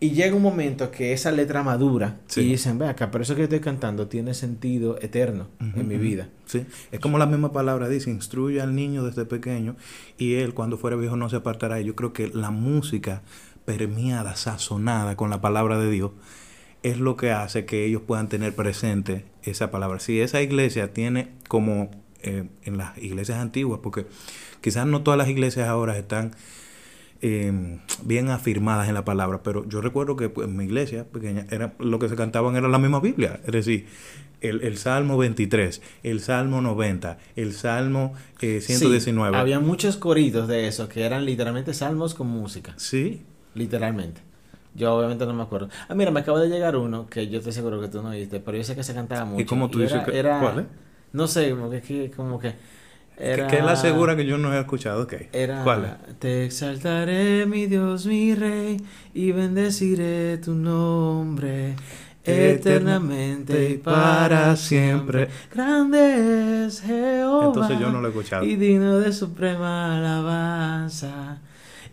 Y 0.00 0.10
llega 0.10 0.34
un 0.34 0.42
momento 0.42 0.90
que 0.90 1.12
esa 1.12 1.30
letra 1.30 1.62
madura 1.62 2.16
Sí. 2.26 2.40
y 2.40 2.44
dicen, 2.48 2.76
ve 2.76 2.88
acá, 2.88 3.12
pero 3.12 3.22
eso 3.22 3.36
que 3.36 3.44
estoy 3.44 3.60
cantando 3.60 4.08
tiene 4.08 4.34
sentido 4.34 4.98
eterno 5.00 5.46
en 5.60 5.86
mi 5.86 5.96
vida. 5.96 6.28
Sí, 6.46 6.64
es 6.90 6.98
como 6.98 7.18
la 7.18 7.26
misma 7.26 7.52
palabra 7.52 7.88
dice, 7.88 8.10
instruye 8.10 8.60
al 8.60 8.74
niño 8.74 9.04
desde 9.04 9.26
pequeño 9.26 9.76
y 10.18 10.34
él 10.34 10.54
cuando 10.54 10.76
fuera 10.76 10.96
viejo 10.96 11.14
no 11.14 11.28
se 11.28 11.36
apartará. 11.36 11.80
Yo 11.80 11.94
creo 11.94 12.12
que 12.12 12.26
la 12.34 12.50
música 12.50 13.22
permeada, 13.64 14.34
sazonada 14.34 15.16
con 15.16 15.30
la 15.30 15.40
palabra 15.40 15.78
de 15.78 15.88
Dios 15.90 16.10
es 16.82 16.98
lo 16.98 17.16
que 17.16 17.30
hace 17.30 17.64
que 17.64 17.84
ellos 17.84 18.02
puedan 18.04 18.28
tener 18.28 18.56
presente 18.56 19.24
esa 19.44 19.70
palabra. 19.70 20.00
Si 20.00 20.20
esa 20.20 20.42
iglesia 20.42 20.92
tiene 20.92 21.28
como 21.46 21.90
eh, 22.22 22.48
en 22.64 22.76
las 22.78 22.96
iglesias 22.98 23.38
antiguas, 23.38 23.80
porque 23.82 24.06
quizás 24.60 24.86
no 24.86 25.02
todas 25.02 25.18
las 25.18 25.28
iglesias 25.28 25.68
ahora 25.68 25.96
están 25.98 26.32
eh, 27.20 27.78
bien 28.04 28.30
afirmadas 28.30 28.88
en 28.88 28.94
la 28.94 29.04
palabra, 29.04 29.42
pero 29.42 29.68
yo 29.68 29.80
recuerdo 29.80 30.16
que 30.16 30.28
pues, 30.28 30.48
en 30.48 30.56
mi 30.56 30.64
iglesia 30.64 31.04
pequeña 31.04 31.46
era, 31.50 31.74
lo 31.78 31.98
que 31.98 32.08
se 32.08 32.16
cantaban 32.16 32.56
era 32.56 32.68
la 32.68 32.78
misma 32.78 33.00
Biblia, 33.00 33.40
es 33.44 33.52
decir, 33.52 33.86
el, 34.40 34.62
el 34.62 34.76
Salmo 34.76 35.16
23, 35.18 35.80
el 36.02 36.20
Salmo 36.20 36.60
90, 36.60 37.18
el 37.36 37.52
Salmo 37.52 38.12
eh, 38.40 38.60
119. 38.60 39.36
Sí, 39.36 39.40
había 39.40 39.60
muchos 39.60 39.96
coritos 39.96 40.48
de 40.48 40.66
eso 40.66 40.88
que 40.88 41.02
eran 41.04 41.24
literalmente 41.24 41.74
salmos 41.74 42.14
con 42.14 42.26
música. 42.26 42.74
Sí. 42.76 43.22
Literalmente. 43.54 44.20
Yo 44.74 44.94
obviamente 44.94 45.26
no 45.26 45.34
me 45.34 45.42
acuerdo. 45.42 45.68
Ah, 45.88 45.94
mira, 45.94 46.10
me 46.10 46.20
acaba 46.20 46.40
de 46.40 46.48
llegar 46.48 46.76
uno 46.76 47.06
que 47.06 47.28
yo 47.28 47.38
estoy 47.38 47.52
seguro 47.52 47.80
que 47.80 47.88
tú 47.88 48.02
no 48.02 48.08
oíste, 48.08 48.40
pero 48.40 48.56
yo 48.56 48.64
sé 48.64 48.74
que 48.74 48.82
se 48.82 48.94
cantaba 48.94 49.24
mucho. 49.26 49.42
¿Y 49.42 49.44
cómo 49.44 49.68
tú 49.70 49.78
dices 49.78 49.96
era, 49.96 50.04
que 50.06 50.18
era- 50.18 50.40
cuál? 50.40 50.66
No 51.12 51.26
sé, 51.26 51.50
como 51.50 51.70
que, 51.70 52.10
como 52.14 52.38
que 52.38 52.54
era... 53.16 53.46
Que, 53.46 53.58
él 53.58 53.68
asegura 53.68 54.16
que 54.16 54.24
yo 54.24 54.38
no 54.38 54.54
he 54.54 54.58
escuchado, 54.58 55.02
ok. 55.02 55.14
Era, 55.32 55.62
¿Cuál 55.62 55.84
es? 55.84 56.18
Te 56.18 56.44
exaltaré, 56.44 57.46
mi 57.46 57.66
Dios, 57.66 58.06
mi 58.06 58.34
Rey, 58.34 58.78
y 59.14 59.32
bendeciré 59.32 60.38
tu 60.38 60.54
nombre 60.54 61.76
eternamente 62.24 63.70
y 63.70 63.78
para 63.78 64.56
siempre. 64.56 65.28
Grande 65.54 66.66
es 66.66 66.80
Jehová. 66.80 67.46
Entonces 67.46 67.78
yo 67.78 67.90
no 67.90 68.00
lo 68.00 68.08
he 68.08 68.10
escuchado. 68.10 68.44
Y 68.44 68.56
digno 68.56 68.98
de 68.98 69.12
suprema 69.12 69.98
alabanza. 69.98 71.40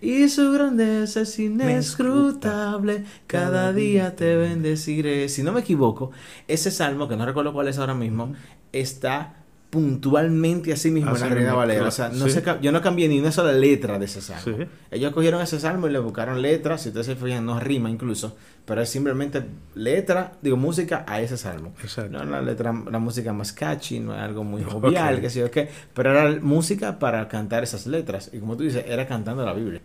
Y 0.01 0.29
su 0.29 0.53
grandeza 0.53 1.21
es 1.21 1.39
inescrutable. 1.39 3.03
Cada 3.27 3.73
día 3.73 4.15
te 4.15 4.35
bendeciré. 4.37 5.27
Si 5.27 5.43
no 5.43 5.51
me 5.51 5.59
equivoco, 5.59 6.11
ese 6.47 6.71
salmo, 6.71 7.09
que 7.09 7.17
no 7.17 7.25
recuerdo 7.25 7.51
cuál 7.51 7.67
es 7.67 7.77
ahora 7.79 7.95
mismo, 7.95 8.33
está 8.73 9.35
puntualmente 9.69 10.73
así 10.73 10.89
mismo 10.89 11.11
Así 11.11 11.23
en 11.23 11.29
la 11.29 11.35
Reina 11.35 11.53
Valera. 11.53 11.79
claro. 11.81 11.89
O 11.89 11.91
sea, 11.91 12.09
no 12.09 12.25
Sí. 12.25 12.31
se 12.31 12.41
ca- 12.41 12.59
yo 12.59 12.71
no 12.71 12.81
cambié 12.81 13.07
ni 13.07 13.19
una 13.19 13.31
sola 13.31 13.51
letra 13.51 13.99
de 13.99 14.05
ese 14.05 14.19
salmo. 14.19 14.57
Sí. 14.57 14.65
Ellos 14.89 15.13
cogieron 15.13 15.41
ese 15.41 15.59
salmo 15.59 15.87
y 15.87 15.91
le 15.91 15.99
buscaron 15.99 16.41
letras. 16.41 16.81
Si 16.81 16.89
ustedes 16.89 17.05
se 17.05 17.15
fijan, 17.15 17.45
no 17.45 17.59
rima 17.59 17.89
incluso. 17.89 18.35
Pero 18.65 18.81
es 18.81 18.89
simplemente 18.89 19.43
letra, 19.75 20.33
digo, 20.41 20.57
música 20.57 21.05
a 21.07 21.21
ese 21.21 21.37
salmo. 21.37 21.73
Exacto. 21.83 22.11
No 22.17 22.23
la 22.25 22.41
letra, 22.41 22.73
la 22.91 22.97
música 22.99 23.31
más 23.31 23.53
catchy, 23.53 23.99
no 23.99 24.15
es 24.15 24.19
algo 24.21 24.43
muy 24.43 24.63
jovial, 24.63 25.15
Ok. 25.15 25.21
qué 25.21 25.29
sé 25.29 25.39
yo 25.39 25.51
qué. 25.51 25.69
Pero 25.93 26.11
era 26.11 26.39
música 26.41 26.97
para 26.97 27.27
cantar 27.27 27.63
esas 27.63 27.85
letras. 27.85 28.31
Y 28.33 28.39
como 28.39 28.57
tú 28.57 28.63
dices, 28.63 28.85
era 28.87 29.07
cantando 29.07 29.45
la 29.45 29.53
Biblia. 29.53 29.81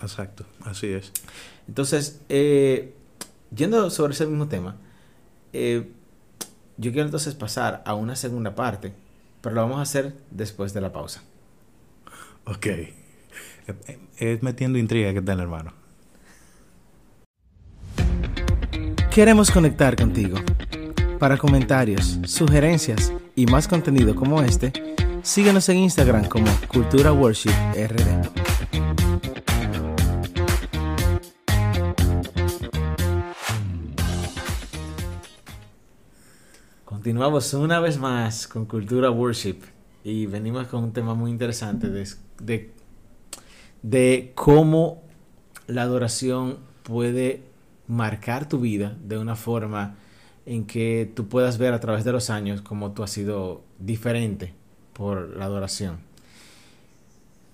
Exacto, 0.00 0.44
así 0.64 0.86
es. 0.88 1.12
Entonces, 1.68 2.20
eh, 2.30 2.94
yendo 3.54 3.90
sobre 3.90 4.12
ese 4.14 4.26
mismo 4.26 4.48
tema, 4.48 4.76
eh, 5.52 5.90
yo 6.76 6.92
quiero 6.92 7.06
entonces 7.06 7.34
pasar 7.34 7.82
a 7.86 7.94
una 7.94 8.16
segunda 8.16 8.54
parte, 8.54 8.92
pero 9.40 9.54
lo 9.54 9.62
vamos 9.62 9.78
a 9.78 9.82
hacer 9.82 10.14
después 10.30 10.72
de 10.74 10.80
la 10.80 10.92
pausa. 10.92 11.22
Ok. 12.44 12.66
Eh, 12.66 12.94
eh, 13.66 13.98
Es 14.18 14.42
metiendo 14.42 14.78
intriga 14.78 15.12
que 15.12 15.22
tal, 15.22 15.40
hermano. 15.40 15.72
Queremos 19.10 19.50
conectar 19.50 19.96
contigo. 19.96 20.38
Para 21.18 21.38
comentarios, 21.38 22.18
sugerencias 22.26 23.12
y 23.34 23.46
más 23.46 23.66
contenido 23.66 24.14
como 24.14 24.42
este, 24.42 24.72
síguenos 25.22 25.68
en 25.70 25.78
Instagram 25.78 26.26
como 26.26 26.46
Cultura 26.68 27.12
Worship 27.12 27.54
RD. 27.74 28.35
Continuamos 37.06 37.54
una 37.54 37.78
vez 37.78 37.98
más 37.98 38.48
con 38.48 38.66
Cultura 38.66 39.12
Worship 39.12 39.58
y 40.02 40.26
venimos 40.26 40.66
con 40.66 40.82
un 40.82 40.92
tema 40.92 41.14
muy 41.14 41.30
interesante 41.30 41.88
de, 41.88 42.04
de, 42.42 42.72
de 43.82 44.32
cómo 44.34 45.04
la 45.68 45.82
adoración 45.82 46.58
puede 46.82 47.44
marcar 47.86 48.48
tu 48.48 48.58
vida 48.58 48.96
de 49.04 49.18
una 49.18 49.36
forma 49.36 49.94
en 50.46 50.66
que 50.66 51.08
tú 51.14 51.28
puedas 51.28 51.58
ver 51.58 51.74
a 51.74 51.78
través 51.78 52.02
de 52.02 52.10
los 52.10 52.28
años 52.28 52.60
cómo 52.60 52.90
tú 52.90 53.04
has 53.04 53.12
sido 53.12 53.62
diferente 53.78 54.52
por 54.92 55.36
la 55.36 55.44
adoración. 55.44 55.98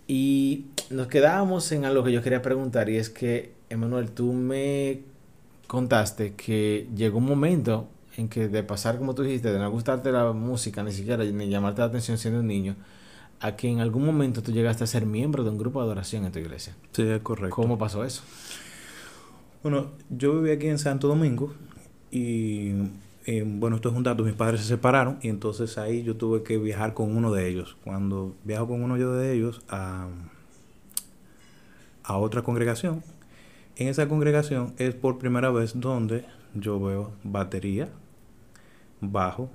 Y 0.09 0.65
nos 0.89 1.09
quedábamos 1.09 1.71
en 1.73 1.85
algo 1.85 2.05
que 2.05 2.13
yo 2.13 2.23
quería 2.23 2.41
preguntar 2.41 2.89
y 2.89 2.97
es 2.97 3.11
que, 3.11 3.53
Emanuel, 3.69 4.13
tú 4.13 4.33
me 4.33 5.03
contaste 5.67 6.33
que 6.37 6.89
llegó 6.97 7.19
un 7.19 7.27
momento 7.27 7.87
en 8.17 8.29
que 8.29 8.49
de 8.49 8.63
pasar, 8.63 8.99
como 8.99 9.15
tú 9.15 9.23
dijiste, 9.23 9.53
de 9.53 9.59
no 9.59 9.71
gustarte 9.71 10.13
la 10.13 10.33
música, 10.33 10.83
ni 10.83 10.93
siquiera 10.93 11.25
ni 11.25 11.49
llamarte 11.49 11.81
la 11.81 11.87
atención 11.87 12.19
siendo 12.19 12.41
un 12.41 12.47
niño, 12.47 12.77
a 13.41 13.57
que 13.57 13.69
en 13.69 13.81
algún 13.81 14.05
momento 14.05 14.43
tú 14.43 14.53
llegaste 14.53 14.85
a 14.85 14.87
ser 14.87 15.05
miembro 15.07 15.43
de 15.43 15.51
un 15.51 15.59
grupo 15.59 15.81
de 15.81 15.87
adoración 15.87 16.25
en 16.25 16.33
tu 16.33 16.39
iglesia. 16.39 16.77
Sí, 16.93 17.03
es 17.03 17.21
correcto. 17.23 17.55
¿Cómo 17.55 17.79
pasó 17.79 18.05
eso? 18.05 18.23
Bueno, 19.63 19.91
yo 20.11 20.41
viví 20.41 20.51
aquí 20.51 20.69
en 20.69 20.79
Santo 20.79 21.09
Domingo 21.09 21.53
y, 22.11 22.73
eh, 23.27 23.45
bueno, 23.47 23.77
esto 23.77 23.89
es 23.89 23.95
un 23.95 24.03
dato, 24.03 24.23
mis 24.23 24.35
padres 24.35 24.61
se 24.61 24.67
separaron 24.67 25.19
y 25.23 25.29
entonces 25.29 25.79
ahí 25.79 26.03
yo 26.03 26.17
tuve 26.17 26.43
que 26.43 26.59
viajar 26.59 26.95
con 26.95 27.17
uno 27.17 27.33
de 27.33 27.49
ellos. 27.49 27.77
Cuando 27.85 28.35
viajo 28.45 28.69
con 28.69 28.83
uno 28.83 28.97
yo 28.97 29.13
de 29.13 29.35
ellos 29.35 29.63
a, 29.69 30.09
a 32.05 32.17
otra 32.17 32.43
congregación, 32.43 33.03
en 33.77 33.89
esa 33.89 34.09
congregación 34.09 34.75
es 34.79 34.95
por 34.95 35.19
primera 35.19 35.51
vez 35.51 35.73
donde 35.75 36.25
yo 36.55 36.81
veo 36.81 37.13
batería, 37.25 37.89
bajo. 39.01 39.51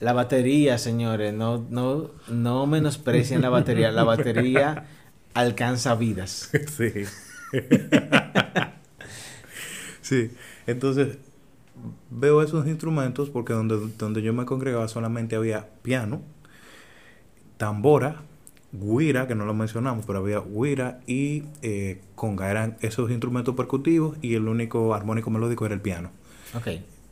La 0.00 0.12
batería, 0.12 0.78
señores, 0.78 1.32
no, 1.32 1.64
no, 1.70 2.10
no 2.28 2.66
menosprecien 2.66 3.40
la 3.40 3.50
batería. 3.50 3.92
La 3.92 4.04
batería 4.04 4.86
alcanza 5.34 5.94
vidas. 5.94 6.50
Sí. 6.68 7.04
sí. 10.00 10.30
Entonces, 10.66 11.18
veo 12.10 12.42
esos 12.42 12.66
instrumentos 12.66 13.30
porque 13.30 13.52
donde, 13.52 13.78
donde 13.96 14.22
yo 14.22 14.32
me 14.32 14.44
congregaba 14.44 14.88
solamente 14.88 15.36
había 15.36 15.68
piano, 15.82 16.22
tambora, 17.56 18.22
guira, 18.72 19.26
que 19.28 19.34
no 19.34 19.44
lo 19.44 19.54
mencionamos, 19.54 20.06
pero 20.06 20.20
había 20.20 20.40
guira 20.40 21.00
y 21.06 21.44
eh, 21.62 22.00
conga. 22.14 22.50
Eran 22.50 22.76
esos 22.80 23.10
instrumentos 23.10 23.54
percutivos 23.54 24.16
y 24.22 24.34
el 24.34 24.48
único 24.48 24.94
armónico 24.94 25.30
melódico 25.30 25.66
era 25.66 25.74
el 25.74 25.80
piano. 25.80 26.10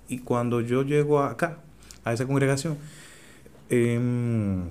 Y 0.09 0.19
cuando 0.19 0.61
yo 0.61 0.83
llego 0.83 1.21
acá, 1.21 1.59
a 2.05 2.12
esa 2.12 2.26
congregación, 2.26 2.79
em, 3.69 4.71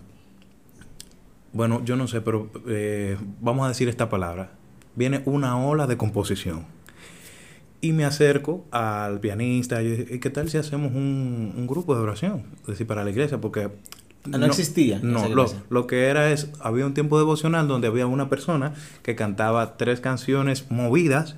bueno, 1.54 1.84
yo 1.86 1.96
no 1.96 2.08
sé, 2.08 2.22
pero 2.22 2.50
eh, 2.68 3.18
vamos 3.40 3.66
a 3.66 3.70
decir 3.70 3.88
esta 3.88 4.10
palabra. 4.10 4.52
Viene 4.96 5.22
una 5.26 5.58
ola 5.64 5.88
de 5.88 5.98
composición. 5.98 6.66
Y 7.82 7.94
me 7.94 8.04
acerco 8.04 8.66
al 8.72 9.22
pianista 9.22 9.82
"¿Y 9.82 10.20
¿qué 10.20 10.30
tal 10.30 10.50
si 10.50 10.58
hacemos 10.58 10.92
un, 10.92 11.54
un 11.56 11.66
grupo 11.68 11.96
de 11.96 12.02
oración? 12.02 12.44
Es 12.62 12.68
decir, 12.68 12.88
para 12.88 13.04
la 13.04 13.10
iglesia, 13.12 13.40
porque... 13.40 13.70
Ah, 14.34 14.38
no 14.38 14.46
existía 14.46 15.00
No, 15.02 15.28
lo, 15.30 15.46
lo 15.70 15.88
que 15.88 16.06
era 16.06 16.32
es, 16.32 16.50
había 16.60 16.86
un 16.86 16.94
tiempo 16.94 17.18
devocional 17.18 17.68
donde 17.68 17.88
había 17.88 18.08
una 18.08 18.30
persona 18.30 18.74
que 19.04 19.16
cantaba 19.16 19.78
tres 19.78 20.00
canciones 20.00 20.70
movidas 20.70 21.36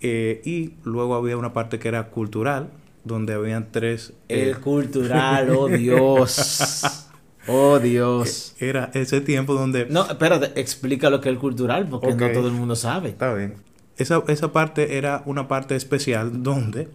eh, 0.00 0.42
y 0.44 0.74
luego 0.84 1.14
había 1.14 1.36
una 1.36 1.52
parte 1.52 1.78
que 1.78 1.88
era 1.88 2.08
cultural, 2.10 2.68
donde 3.04 3.34
habían 3.34 3.72
tres... 3.72 4.12
eh, 4.28 4.50
El 4.50 4.58
cultural, 4.60 5.50
oh 5.50 5.68
Dios. 6.28 7.06
Oh 7.46 7.78
Dios. 7.78 8.54
era 8.58 8.90
ese 8.94 9.20
tiempo 9.20 9.54
donde... 9.54 9.86
No, 9.86 10.06
espérate, 10.06 10.58
explica 10.60 11.10
lo 11.10 11.20
que 11.20 11.28
es 11.28 11.34
el 11.34 11.38
cultural, 11.38 11.86
porque 11.88 12.14
no 12.14 12.30
todo 12.32 12.48
el 12.48 12.54
mundo 12.54 12.76
sabe. 12.76 13.10
Está 13.10 13.34
bien. 13.34 13.54
Esa, 13.96 14.22
esa 14.28 14.52
parte 14.52 14.96
era 14.98 15.22
una 15.26 15.46
parte 15.46 15.76
especial 15.76 16.42
donde 16.42 16.88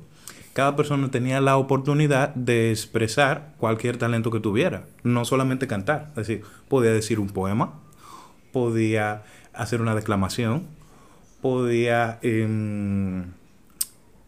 cada 0.59 0.75
persona 0.75 1.09
tenía 1.09 1.39
la 1.39 1.55
oportunidad 1.55 2.35
de 2.35 2.71
expresar 2.71 3.53
cualquier 3.59 3.95
talento 3.95 4.29
que 4.29 4.41
tuviera, 4.41 4.83
no 5.03 5.23
solamente 5.23 5.67
cantar. 5.67 6.09
Es 6.09 6.27
decir, 6.27 6.41
podía 6.67 6.91
decir 6.91 7.21
un 7.21 7.29
poema, 7.29 7.79
podía 8.51 9.23
hacer 9.53 9.81
una 9.81 9.95
declamación, 9.95 10.67
podía 11.41 12.19
em, 12.23 13.27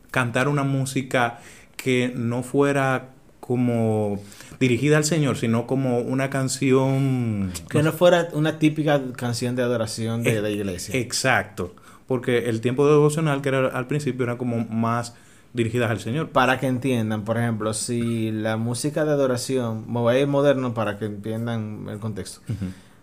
cantar 0.10 0.48
una 0.48 0.64
música 0.64 1.42
que 1.76 2.14
no 2.16 2.44
fuera 2.44 3.10
como 3.42 4.18
dirigida 4.58 4.96
al 4.96 5.04
Señor, 5.04 5.36
sino 5.36 5.68
como 5.68 6.00
una 6.00 6.30
canción... 6.30 7.52
Que 7.70 7.84
no 7.84 7.92
fuera 7.92 8.30
una 8.32 8.58
típica 8.58 9.02
canción 9.18 9.58
de 9.58 9.64
adoración 9.64 10.24
de 10.24 10.38
Eh, 10.38 10.42
la 10.42 10.50
iglesia. 10.50 10.98
Exacto. 10.98 11.76
Porque 12.08 12.48
el 12.48 12.62
tiempo 12.62 12.88
devocional 12.88 13.42
que 13.42 13.50
era 13.50 13.68
al 13.68 13.88
principio 13.88 14.24
era 14.24 14.38
como 14.38 14.66
más 14.66 15.14
dirigidas 15.54 15.92
al 15.92 16.00
Señor. 16.00 16.30
Para 16.30 16.60
que 16.60 16.68
entiendan, 16.68 17.24
por 17.26 17.38
ejemplo, 17.38 17.74
si 17.74 18.32
la 18.32 18.58
música 18.58 19.06
de 19.06 19.12
adoración, 19.12 19.86
me 19.92 20.00
voy 20.00 20.16
a 20.16 20.20
ir 20.20 20.28
moderno 20.28 20.74
para 20.74 20.98
que 20.98 21.06
entiendan 21.06 21.88
el 21.90 22.00
contexto. 22.00 22.42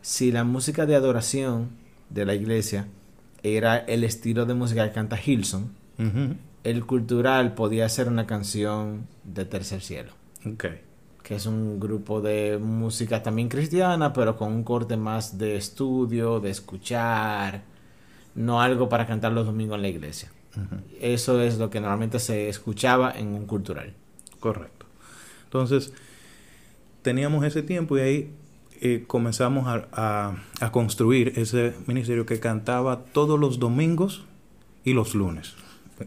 Si 0.00 0.32
la 0.32 0.44
música 0.44 0.86
de 0.86 0.94
adoración 0.96 1.68
de 2.10 2.24
la 2.24 2.34
iglesia 2.34 2.86
era 3.42 3.76
el 3.76 4.04
estilo 4.04 4.46
de 4.46 4.54
música 4.54 4.86
que 4.86 4.92
canta 4.94 5.18
Hilson, 5.22 5.72
Ujú. 5.98 6.36
el 6.64 6.86
cultural 6.86 7.54
podía 7.54 7.88
ser 7.88 8.08
una 8.08 8.26
canción 8.26 9.06
de 9.24 9.44
Tercer 9.44 9.80
Cielo, 9.82 10.12
Ok. 10.46 10.64
que 11.22 11.34
es 11.34 11.44
un 11.46 11.78
grupo 11.78 12.20
de 12.20 12.58
música 12.58 13.22
también 13.22 13.48
cristiana, 13.48 14.12
pero 14.12 14.36
con 14.36 14.52
un 14.52 14.64
corte 14.64 14.96
más 14.96 15.36
de 15.38 15.56
estudio, 15.56 16.40
de 16.40 16.50
escuchar. 16.50 17.62
no 18.34 18.62
algo 18.62 18.88
para 18.88 19.04
cantar 19.06 19.32
los 19.32 19.46
domingos 19.46 19.76
en 19.76 19.82
la 19.82 19.88
iglesia. 19.88 20.30
Eso 21.00 21.40
es 21.40 21.58
lo 21.58 21.70
que 21.70 21.80
normalmente 21.80 22.18
se 22.18 22.48
escuchaba 22.48 23.12
en 23.12 23.28
un 23.28 23.46
cultural. 23.46 23.94
Correcto. 24.40 24.86
Entonces, 25.44 25.92
teníamos 27.02 27.44
ese 27.44 27.62
tiempo 27.62 27.96
y 27.96 28.00
ahí 28.00 28.30
eh, 28.80 29.04
comenzamos 29.06 29.66
a, 29.66 30.36
construir 30.70 31.32
ese 31.36 31.74
ministerio 31.86 32.26
que 32.26 32.38
cantaba 32.38 33.04
todos 33.04 33.38
los 33.38 33.58
domingos 33.58 34.24
y 34.84 34.92
los 34.92 35.14
lunes. 35.14 35.54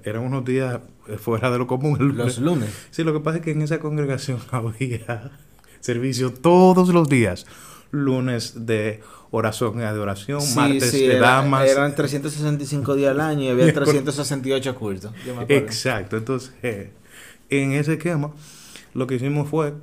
Eran 0.04 0.24
unos 0.24 0.46
días 0.46 0.80
fuera 1.18 1.52
de 1.52 1.58
lo 1.58 1.68
común. 1.68 2.16
Los 2.16 2.40
lunes. 2.40 2.70
Sí, 2.92 3.04
lo 3.04 3.14
que 3.14 3.20
pasa 3.20 3.40
es 3.40 3.44
que 3.44 3.52
en 3.52 3.62
esa 3.62 3.80
congregación 3.80 4.40
había 4.52 5.32
servicio 5.80 6.32
todos 6.34 6.90
los 6.90 7.10
días. 7.10 7.46
Lunes 7.92 8.66
de 8.66 9.02
oración 9.32 9.80
y 9.80 9.84
adoración, 9.84 10.42
martes 10.56 10.92
de 10.92 11.18
damas. 11.18 11.68
Eran 11.68 11.96
365 11.96 12.96
días 12.96 13.12
al 13.12 13.22
año 13.22 13.44
y 13.44 13.50
había 13.50 13.74
368 13.74 14.76
cultos. 14.76 15.12
Exacto. 15.48 16.18
Entonces, 16.18 16.54
eh, 16.62 16.92
en 17.50 17.72
ese 17.72 17.94
esquema, 17.94 18.32
lo 18.94 19.08
que 19.08 19.16
hicimos 19.16 19.50
fue 19.50 19.74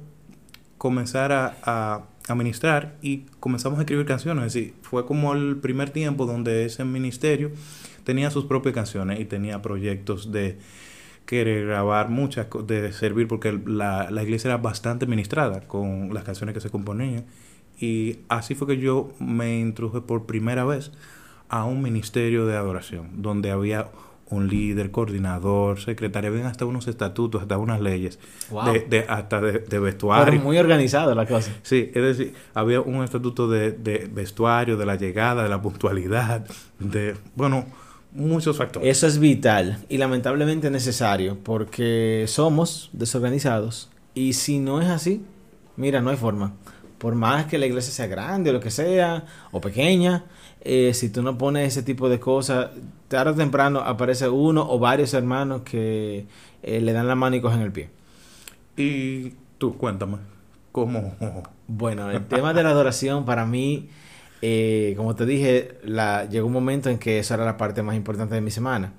comenzar 0.79 1.33
a 1.33 2.07
a 2.29 2.95
y 3.01 3.27
comenzamos 3.41 3.79
a 3.79 3.83
escribir 3.83 4.07
canciones. 4.07 4.47
Es 4.47 4.53
decir, 4.55 4.75
fue 4.83 5.07
como 5.07 5.33
el 5.33 5.57
primer 5.57 5.91
tiempo 5.91 6.27
donde 6.27 6.65
ese 6.65 6.85
ministerio 6.85 7.51
tenía 8.05 8.31
sus 8.31 8.45
propias 8.45 8.75
canciones 8.75 9.21
y 9.21 9.25
tenía 9.25 9.63
proyectos 9.63 10.31
de 10.31 10.59
querer 11.25 11.67
grabar 11.67 12.09
muchas, 12.09 12.47
de 12.67 12.93
servir, 12.93 13.29
porque 13.29 13.59
la, 13.67 14.11
la 14.11 14.23
iglesia 14.23 14.49
era 14.49 14.59
bastante 14.59 15.07
ministrada 15.07 15.61
con 15.61 16.13
las 16.13 16.25
canciones 16.25 16.55
que 16.55 16.61
se 16.61 16.71
componían. 16.71 17.25
Y 17.81 18.21
así 18.29 18.55
fue 18.55 18.67
que 18.67 18.79
yo 18.79 19.11
me 19.19 19.59
introduje 19.59 20.01
por 20.01 20.27
primera 20.27 20.65
vez 20.65 20.91
a 21.49 21.65
un 21.65 21.83
ministerio 21.83 22.47
de 22.47 22.57
adoración, 22.57 23.23
donde 23.23 23.51
había 23.51 23.89
un 24.31 24.49
líder, 24.49 24.91
coordinador, 24.91 25.81
secretario, 25.81 26.33
ven 26.33 26.45
hasta 26.47 26.67
unos 26.67 26.87
estatutos, 26.87 27.43
hasta 27.43 27.57
unas 27.57 27.81
leyes, 27.81 28.19
de, 28.89 29.07
hasta 29.09 29.41
de, 29.41 29.79
vestuario. 29.79 30.41
muy 30.41 30.59
organizado 30.59 31.15
la 31.15 31.27
cosa. 31.27 31.51
Sí, 31.63 31.91
es 31.95 32.03
decir, 32.03 32.35
había 32.55 32.81
un 32.81 33.03
estatuto 33.03 33.49
de, 33.49 34.11
vestuario, 34.13 34.77
de 34.77 34.85
la 34.85 34.97
llegada, 34.97 35.43
de 35.43 35.49
la 35.49 35.63
puntualidad, 35.63 36.47
de, 36.79 37.15
bueno, 37.35 37.65
muchos 38.13 38.57
factores. 38.57 38.89
Eso 38.89 39.07
es 39.07 39.19
vital 39.19 39.79
y 39.89 39.97
lamentablemente 39.97 40.71
necesario 40.71 41.39
porque 41.43 42.25
somos 42.27 42.91
desorganizados 42.93 43.91
y 44.15 44.35
si 44.35 44.59
no 44.59 44.83
es 44.83 44.89
así, 44.89 45.25
mira, 45.77 46.03
no 46.03 46.11
hay 46.11 46.17
forma. 46.17 46.53
Por 46.99 47.15
más 47.15 47.47
que 47.47 47.59
la 47.59 47.67
iglesia 47.67 47.93
sea 47.93 48.07
grande 48.07 48.51
o 48.51 48.53
lo 48.53 48.61
que 48.61 48.71
sea, 48.71 49.25
o 49.53 49.61
pequeña, 49.61 50.25
eh, 50.61 50.93
si 50.95 51.09
tú 51.11 51.23
no 51.23 51.39
pones 51.39 51.69
ese 51.69 51.83
tipo 51.83 52.09
de 52.09 52.19
cosas, 52.19 52.71
tarde 53.09 53.33
o 53.33 53.35
temprano 53.35 53.81
aparece 53.81 54.29
uno 54.29 54.67
o 54.69 54.79
varios 54.79 55.15
hermanos 55.15 55.63
que 55.63 56.27
eh, 56.63 56.81
le 56.81 56.93
dan 56.93 57.07
la 57.09 57.15
mano 57.15 57.37
y 57.37 57.41
cogen 57.41 57.61
el 57.61 57.73
pie. 57.73 57.91
Y 58.77 59.35
tú, 59.59 59.77
cuéntame, 59.77 60.19
¿cómo? 60.73 61.15
Bueno, 61.67 62.11
el 62.11 62.27
tema 62.27 62.55
de 62.55 62.63
la 62.63 62.71
adoración 62.71 63.25
para 63.25 63.45
mí, 63.47 63.89
eh, 64.43 64.95
como 64.97 65.15
te 65.15 65.27
dije, 65.27 65.79
la, 65.85 66.25
llegó 66.27 66.47
un 66.47 66.53
momento 66.53 66.91
en 66.91 66.99
que 66.99 67.19
esa 67.19 67.35
era 67.35 67.45
la 67.45 67.57
parte 67.57 67.83
más 67.83 67.97
importante 67.97 68.35
de 68.35 68.41
mi 68.41 68.51
semana. 68.51 68.93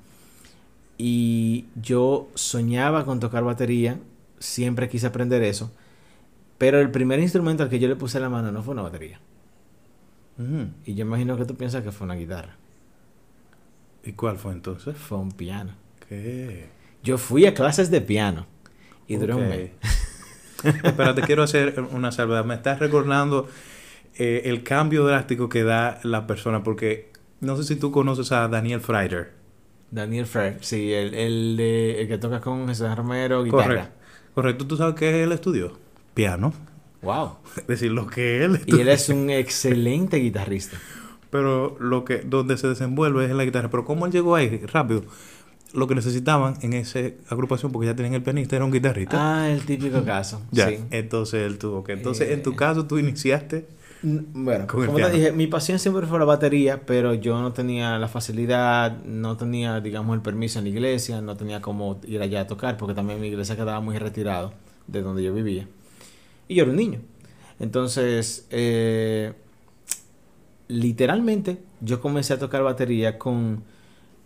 Y 0.98 1.65
yo 1.82 2.27
soñaba 2.36 3.06
con 3.06 3.20
tocar 3.20 3.44
batería, 3.44 4.00
siempre 4.39 4.89
quise 4.89 5.08
aprender 5.08 5.44
eso, 5.44 5.72
pero 6.60 6.80
el 6.80 6.92
primer 6.92 7.20
instrumento 7.20 7.63
al 7.63 7.70
que 7.70 7.80
yo 7.80 7.88
le 7.88 7.96
puse 7.96 8.20
la 8.20 8.30
mano 8.30 8.51
no 8.51 8.62
fue 8.62 8.74
una 8.74 8.84
batería. 8.84 9.20
Y 10.86 10.94
yo 10.94 11.06
imagino 11.06 11.36
que 11.36 11.46
tú 11.46 11.56
piensas 11.56 11.84
que 11.84 11.92
fue 11.92 12.06
una 12.06 12.16
guitarra. 12.16 12.56
¿Y 14.04 14.13
cuál 14.13 14.38
fue 14.38 14.54
entonces? 14.54 14.96
Fue 14.96 15.18
un 15.18 15.32
piano. 15.32 15.74
¿Qué? 16.08 16.68
Yo 17.04 17.18
fui 17.18 17.46
a 17.46 17.54
clases 17.54 17.92
de 17.92 18.01
piano 18.01 18.46
y 19.08 19.16
duró 19.16 19.38
un 19.38 19.50
mes. 19.50 19.72
Espérate, 20.64 21.22
quiero 21.22 21.44
hacer 21.44 21.81
una 21.92 22.12
salvedad. 22.12 22.46
Me 22.46 22.55
estás 22.55 22.79
recordando 22.79 23.50
eh, 24.16 24.44
el 24.46 24.64
cambio 24.64 25.05
drástico 25.05 25.50
que 25.50 25.64
da 25.64 26.00
la 26.03 26.27
persona, 26.27 26.64
porque 26.64 27.12
no 27.42 27.57
sé 27.57 27.64
si 27.64 27.75
tú 27.75 27.92
conoces 27.92 28.31
a 28.31 28.48
Daniel 28.48 28.81
Freiter. 28.81 29.31
Daniel 29.92 30.25
Freiter, 30.25 30.64
sí, 30.64 30.94
el, 30.94 31.14
el, 31.16 31.57
de, 31.57 32.01
el 32.01 32.07
que 32.07 32.18
toca 32.18 32.40
con 32.42 32.68
Jesús 32.68 32.96
Romero, 32.96 33.44
guitarra. 33.44 33.64
Correcto. 33.66 33.92
Correcto, 34.36 34.68
¿tú 34.68 34.77
sabes 34.77 34.96
qué 34.96 35.24
él 35.24 35.31
estudió? 35.31 35.89
Piano. 36.20 36.51
Wow. 37.01 37.38
Es 37.55 37.68
decir, 37.68 37.92
lo 37.92 38.08
que 38.08 38.44
él. 38.44 38.60
Y 38.66 38.82
él 38.82 38.90
es 38.90 39.08
un 39.08 39.29
excelente 39.29 40.18
guitarrista 40.18 40.77
pero 41.29 41.77
lo 41.79 42.03
que 42.03 42.18
donde 42.18 42.58
se 42.58 42.68
desenvuelve 42.68 43.24
es 43.24 43.32
en 43.32 43.38
la 43.38 43.46
guitarra. 43.46 43.70
Pero 43.70 43.86
cómo 43.86 44.05
él 44.05 44.12
llegó 44.12 44.36
ahí 44.36 44.58
rápido, 44.66 45.03
lo 45.74 45.88
que 45.88 45.96
necesitaban 45.96 46.55
en 46.62 46.74
esa 46.74 47.00
agrupación, 47.29 47.72
porque 47.72 47.86
ya 47.86 47.96
tenían 47.96 48.16
el 48.16 48.22
pianista, 48.22 48.58
era 48.58 48.66
un 48.66 48.72
guitarrista. 48.72 49.16
Ah, 49.18 49.50
el 49.50 49.62
típico 49.62 50.03
caso. 50.03 50.42
ya, 50.51 50.70
entonces 50.92 51.46
él 51.46 51.58
tuvo 51.58 51.86
que. 51.86 51.94
Entonces, 51.94 52.32
en 52.32 52.44
tu 52.44 52.51
eh, 52.51 52.55
caso, 52.58 52.86
tú 52.86 52.98
iniciaste. 52.98 53.66
Bueno, 54.01 54.68
como 54.68 54.96
te 54.96 55.12
dije, 55.12 55.32
mi 55.32 55.48
pasión 55.48 55.79
siempre 55.79 56.05
fue 56.05 56.20
la 56.20 56.25
batería, 56.25 56.82
pero 56.86 57.14
yo 57.14 57.40
no 57.40 57.53
tenía 57.53 57.98
la 57.98 58.10
facilidad, 58.10 59.03
no 59.05 59.38
tenía, 59.38 59.79
digamos, 59.79 60.16
el 60.16 60.22
permiso 60.22 60.60
en 60.60 60.66
la 60.66 60.70
iglesia, 60.70 61.22
no 61.22 61.38
tenía 61.38 61.62
cómo 61.62 62.01
ir 62.05 62.22
allá 62.22 62.42
a 62.42 62.48
tocar, 62.48 62.75
porque 62.75 62.94
también 62.94 63.22
mi 63.22 63.27
iglesia 63.27 63.55
quedaba 63.55 63.79
muy 63.79 63.98
retirado 63.98 64.53
de 64.88 65.01
donde 65.01 65.24
yo 65.24 65.34
vivía. 65.34 65.68
Y 66.50 66.55
yo 66.55 66.64
era 66.64 66.72
un 66.72 66.77
niño. 66.77 67.00
Entonces, 67.59 68.48
eh, 68.50 69.33
literalmente 70.68 71.59
yo 71.79 72.01
comencé 72.01 72.33
a 72.33 72.40
tocar 72.40 72.64
batería 72.64 73.18
con 73.18 73.64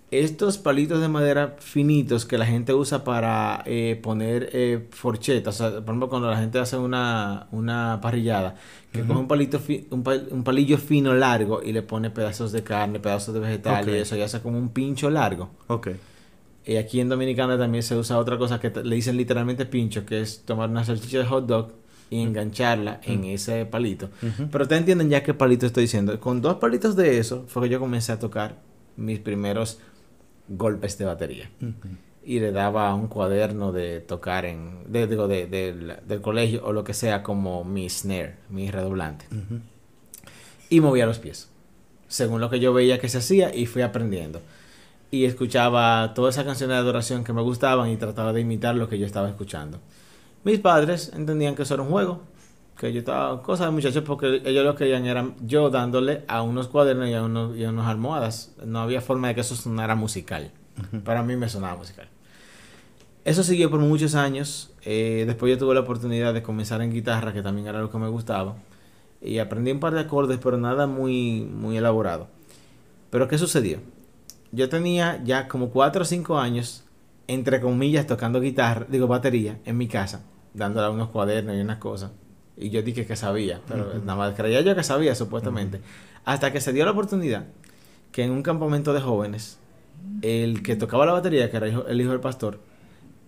estos 0.09 0.57
palitos 0.57 1.01
de 1.01 1.07
madera 1.07 1.55
finitos 1.59 2.25
que 2.25 2.37
la 2.37 2.45
gente 2.45 2.73
usa 2.73 3.03
para 3.03 3.63
eh, 3.65 3.99
poner 4.01 4.49
eh, 4.53 4.87
forchetas. 4.91 5.55
O 5.55 5.57
sea, 5.57 5.71
por 5.81 5.89
ejemplo, 5.89 6.09
cuando 6.09 6.29
la 6.29 6.37
gente 6.37 6.59
hace 6.59 6.77
una, 6.77 7.47
una 7.51 7.99
parrillada, 8.01 8.55
que 8.91 9.01
coge 9.01 9.19
un, 9.19 9.27
palito 9.27 9.59
un, 9.89 10.43
palillo 10.43 10.77
fino 10.77 11.13
largo 11.13 11.61
y 11.63 11.73
le 11.73 11.81
pone 11.81 12.09
pedazos 12.09 12.51
de 12.51 12.63
carne, 12.63 12.99
pedazos 12.99 13.33
de 13.33 13.39
vegetal 13.41 13.89
y 13.89 13.95
eso, 13.95 14.15
y 14.15 14.21
hace 14.21 14.39
como 14.39 14.57
un 14.57 14.69
pincho 14.69 15.09
largo. 15.09 15.49
Ok. 15.67 15.89
Y 16.65 16.77
aquí 16.77 17.01
en 17.01 17.09
Dominicana 17.09 17.57
también 17.57 17.83
se 17.83 17.97
usa 17.97 18.17
otra 18.17 18.37
cosa 18.37 18.59
que 18.59 18.69
le 18.69 18.95
dicen 18.95 19.17
literalmente 19.17 19.65
pincho, 19.65 20.05
que 20.05 20.21
es 20.21 20.45
tomar 20.45 20.69
una 20.69 20.85
salchicha 20.85 21.17
de 21.17 21.25
hot 21.25 21.45
dog 21.45 21.82
y 22.09 22.21
engancharla 22.21 22.99
en 23.03 23.23
ese 23.25 23.65
palito. 23.65 24.09
Pero 24.51 24.63
ustedes 24.63 24.81
entienden 24.81 25.09
ya 25.09 25.23
qué 25.23 25.33
palito 25.33 25.65
estoy 25.65 25.83
diciendo. 25.83 26.19
Con 26.19 26.41
dos 26.41 26.57
palitos 26.57 26.95
de 26.95 27.17
eso 27.17 27.45
fue 27.47 27.63
que 27.63 27.69
yo 27.69 27.79
comencé 27.79 28.11
a 28.11 28.19
tocar 28.19 28.57
mis 28.95 29.19
primeros 29.19 29.79
golpes 30.47 30.97
de 30.97 31.05
batería. 31.05 31.49
Y 32.25 32.39
le 32.39 32.51
daba 32.51 32.93
un 32.93 33.07
cuaderno 33.07 33.71
de 33.71 33.99
tocar 33.99 34.45
en, 34.45 34.83
digo, 34.91 35.27
de, 35.27 35.47
del 35.47 36.21
colegio 36.21 36.63
o 36.65 36.71
lo 36.71 36.83
que 36.83 36.93
sea 36.93 37.23
como 37.23 37.63
mi 37.63 37.89
snare, 37.89 38.35
mi 38.49 38.69
redoblante. 38.71 39.25
Y 40.69 40.79
movía 40.79 41.05
los 41.05 41.19
pies, 41.19 41.49
según 42.07 42.41
lo 42.41 42.49
que 42.49 42.59
yo 42.59 42.73
veía 42.73 42.99
que 42.99 43.09
se 43.09 43.17
hacía 43.17 43.53
y 43.53 43.65
fui 43.65 43.81
aprendiendo. 43.81 44.41
Y 45.11 45.25
escuchaba 45.25 46.13
todas 46.15 46.35
esas 46.35 46.45
canciones 46.45 46.75
de 46.75 46.79
adoración 46.79 47.23
que 47.23 47.33
me 47.33 47.41
gustaban 47.41 47.89
y 47.89 47.97
trataba 47.97 48.33
de 48.33 48.41
imitar 48.41 48.75
lo 48.75 48.89
que 48.89 48.97
yo 48.97 49.05
estaba 49.05 49.29
escuchando. 49.29 49.79
Mis 50.43 50.59
padres 50.59 51.09
entendían 51.15 51.55
que 51.55 51.63
eso 51.63 51.75
era 51.75 51.83
un 51.83 51.89
juego, 51.89 52.21
que 52.77 52.91
yo 52.91 52.99
estaba, 52.99 53.41
cosas 53.41 53.67
de 53.67 53.71
muchachos, 53.71 54.03
porque 54.05 54.41
ellos 54.43 54.65
lo 54.65 54.75
que 54.75 54.79
querían 54.79 55.05
era 55.05 55.31
yo 55.41 55.69
dándole 55.69 56.25
a 56.27 56.41
unos 56.41 56.67
cuadernos 56.67 57.07
y 57.07 57.13
a, 57.13 57.23
unos, 57.23 57.55
y 57.55 57.63
a 57.63 57.69
unas 57.69 57.87
almohadas. 57.87 58.53
No 58.65 58.81
había 58.81 58.99
forma 58.99 59.29
de 59.29 59.35
que 59.35 59.41
eso 59.41 59.55
sonara 59.55 59.95
musical. 59.95 60.51
Para 61.05 61.23
mí 61.23 61.37
me 61.37 61.47
sonaba 61.47 61.77
musical. 61.77 62.09
Eso 63.23 63.41
siguió 63.41 63.71
por 63.71 63.79
muchos 63.79 64.15
años. 64.15 64.73
Eh, 64.83 65.23
después 65.25 65.49
yo 65.49 65.57
tuve 65.57 65.75
la 65.75 65.79
oportunidad 65.79 66.33
de 66.33 66.43
comenzar 66.43 66.81
en 66.81 66.91
guitarra, 66.91 67.31
que 67.31 67.41
también 67.41 67.67
era 67.67 67.79
lo 67.79 67.89
que 67.89 67.97
me 67.97 68.09
gustaba. 68.09 68.57
Y 69.21 69.37
aprendí 69.37 69.71
un 69.71 69.79
par 69.79 69.93
de 69.93 70.01
acordes, 70.01 70.39
pero 70.43 70.57
nada 70.57 70.87
muy, 70.87 71.43
muy 71.43 71.77
elaborado. 71.77 72.27
Pero 73.11 73.29
¿qué 73.29 73.37
sucedió? 73.37 73.79
Yo 74.51 74.67
tenía 74.67 75.23
ya 75.23 75.47
como 75.47 75.69
4 75.69 76.01
o 76.01 76.05
5 76.05 76.37
años, 76.37 76.83
entre 77.27 77.61
comillas, 77.61 78.07
tocando 78.07 78.41
guitarra, 78.41 78.85
digo 78.89 79.07
batería, 79.07 79.59
en 79.63 79.77
mi 79.77 79.87
casa 79.87 80.25
dándole 80.53 80.89
unos 80.89 81.09
cuadernos 81.09 81.55
y 81.55 81.59
unas 81.59 81.77
cosas. 81.77 82.11
Y 82.55 82.69
yo 82.69 82.81
dije 82.81 83.05
que 83.05 83.15
sabía, 83.15 83.61
pero 83.67 83.93
nada 83.99 84.15
más 84.15 84.35
creía 84.35 84.61
yo 84.61 84.75
que 84.75 84.83
sabía, 84.83 85.15
supuestamente. 85.15 85.81
Hasta 86.25 86.51
que 86.51 86.61
se 86.61 86.71
dio 86.71 86.85
la 86.85 86.91
oportunidad 86.91 87.45
que 88.11 88.23
en 88.23 88.31
un 88.31 88.43
campamento 88.43 88.93
de 88.93 89.01
jóvenes, 89.01 89.57
el 90.21 90.61
que 90.61 90.75
tocaba 90.75 91.05
la 91.05 91.13
batería, 91.13 91.49
que 91.49 91.57
era 91.57 91.67
el 91.67 92.01
hijo 92.01 92.11
del 92.11 92.19
pastor, 92.19 92.59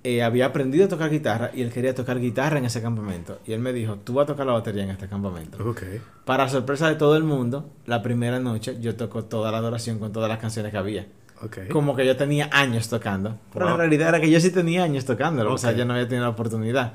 eh, 0.03 0.21
había 0.21 0.45
aprendido 0.45 0.85
a 0.85 0.87
tocar 0.87 1.09
guitarra 1.09 1.49
y 1.55 1.63
él 1.63 1.71
quería 1.71 1.95
tocar 1.95 2.19
guitarra 2.19 2.59
en 2.59 2.65
ese 2.65 2.79
campamento. 2.79 3.39
Y 3.47 3.53
él 3.53 3.59
me 3.59 3.73
dijo, 3.73 3.95
tú 3.95 4.13
vas 4.13 4.25
a 4.25 4.27
tocar 4.27 4.45
la 4.45 4.53
batería 4.53 4.83
en 4.83 4.91
este 4.91 5.07
campamento. 5.07 5.57
Okay. 5.71 5.99
Para 6.25 6.47
sorpresa 6.47 6.87
de 6.87 6.95
todo 6.95 7.17
el 7.17 7.23
mundo, 7.23 7.71
la 7.87 8.03
primera 8.03 8.39
noche 8.39 8.77
yo 8.79 8.95
tocó 8.95 9.25
toda 9.25 9.51
la 9.51 9.57
adoración 9.57 9.97
con 9.97 10.11
todas 10.11 10.29
las 10.29 10.37
canciones 10.37 10.71
que 10.71 10.77
había. 10.77 11.07
Okay. 11.43 11.67
Como 11.67 11.95
que 11.95 12.05
yo 12.05 12.15
tenía 12.15 12.49
años 12.51 12.87
tocando. 12.87 13.37
Pero 13.53 13.65
la 13.65 13.77
realidad 13.77 14.09
era 14.09 14.21
que 14.21 14.31
yo 14.31 14.39
sí 14.39 14.51
tenía 14.51 14.83
años 14.83 15.05
tocando. 15.05 15.51
O 15.51 15.57
sea, 15.57 15.73
yo 15.73 15.85
no 15.85 15.93
había 15.93 16.07
tenido 16.07 16.25
la 16.25 16.31
oportunidad. 16.31 16.93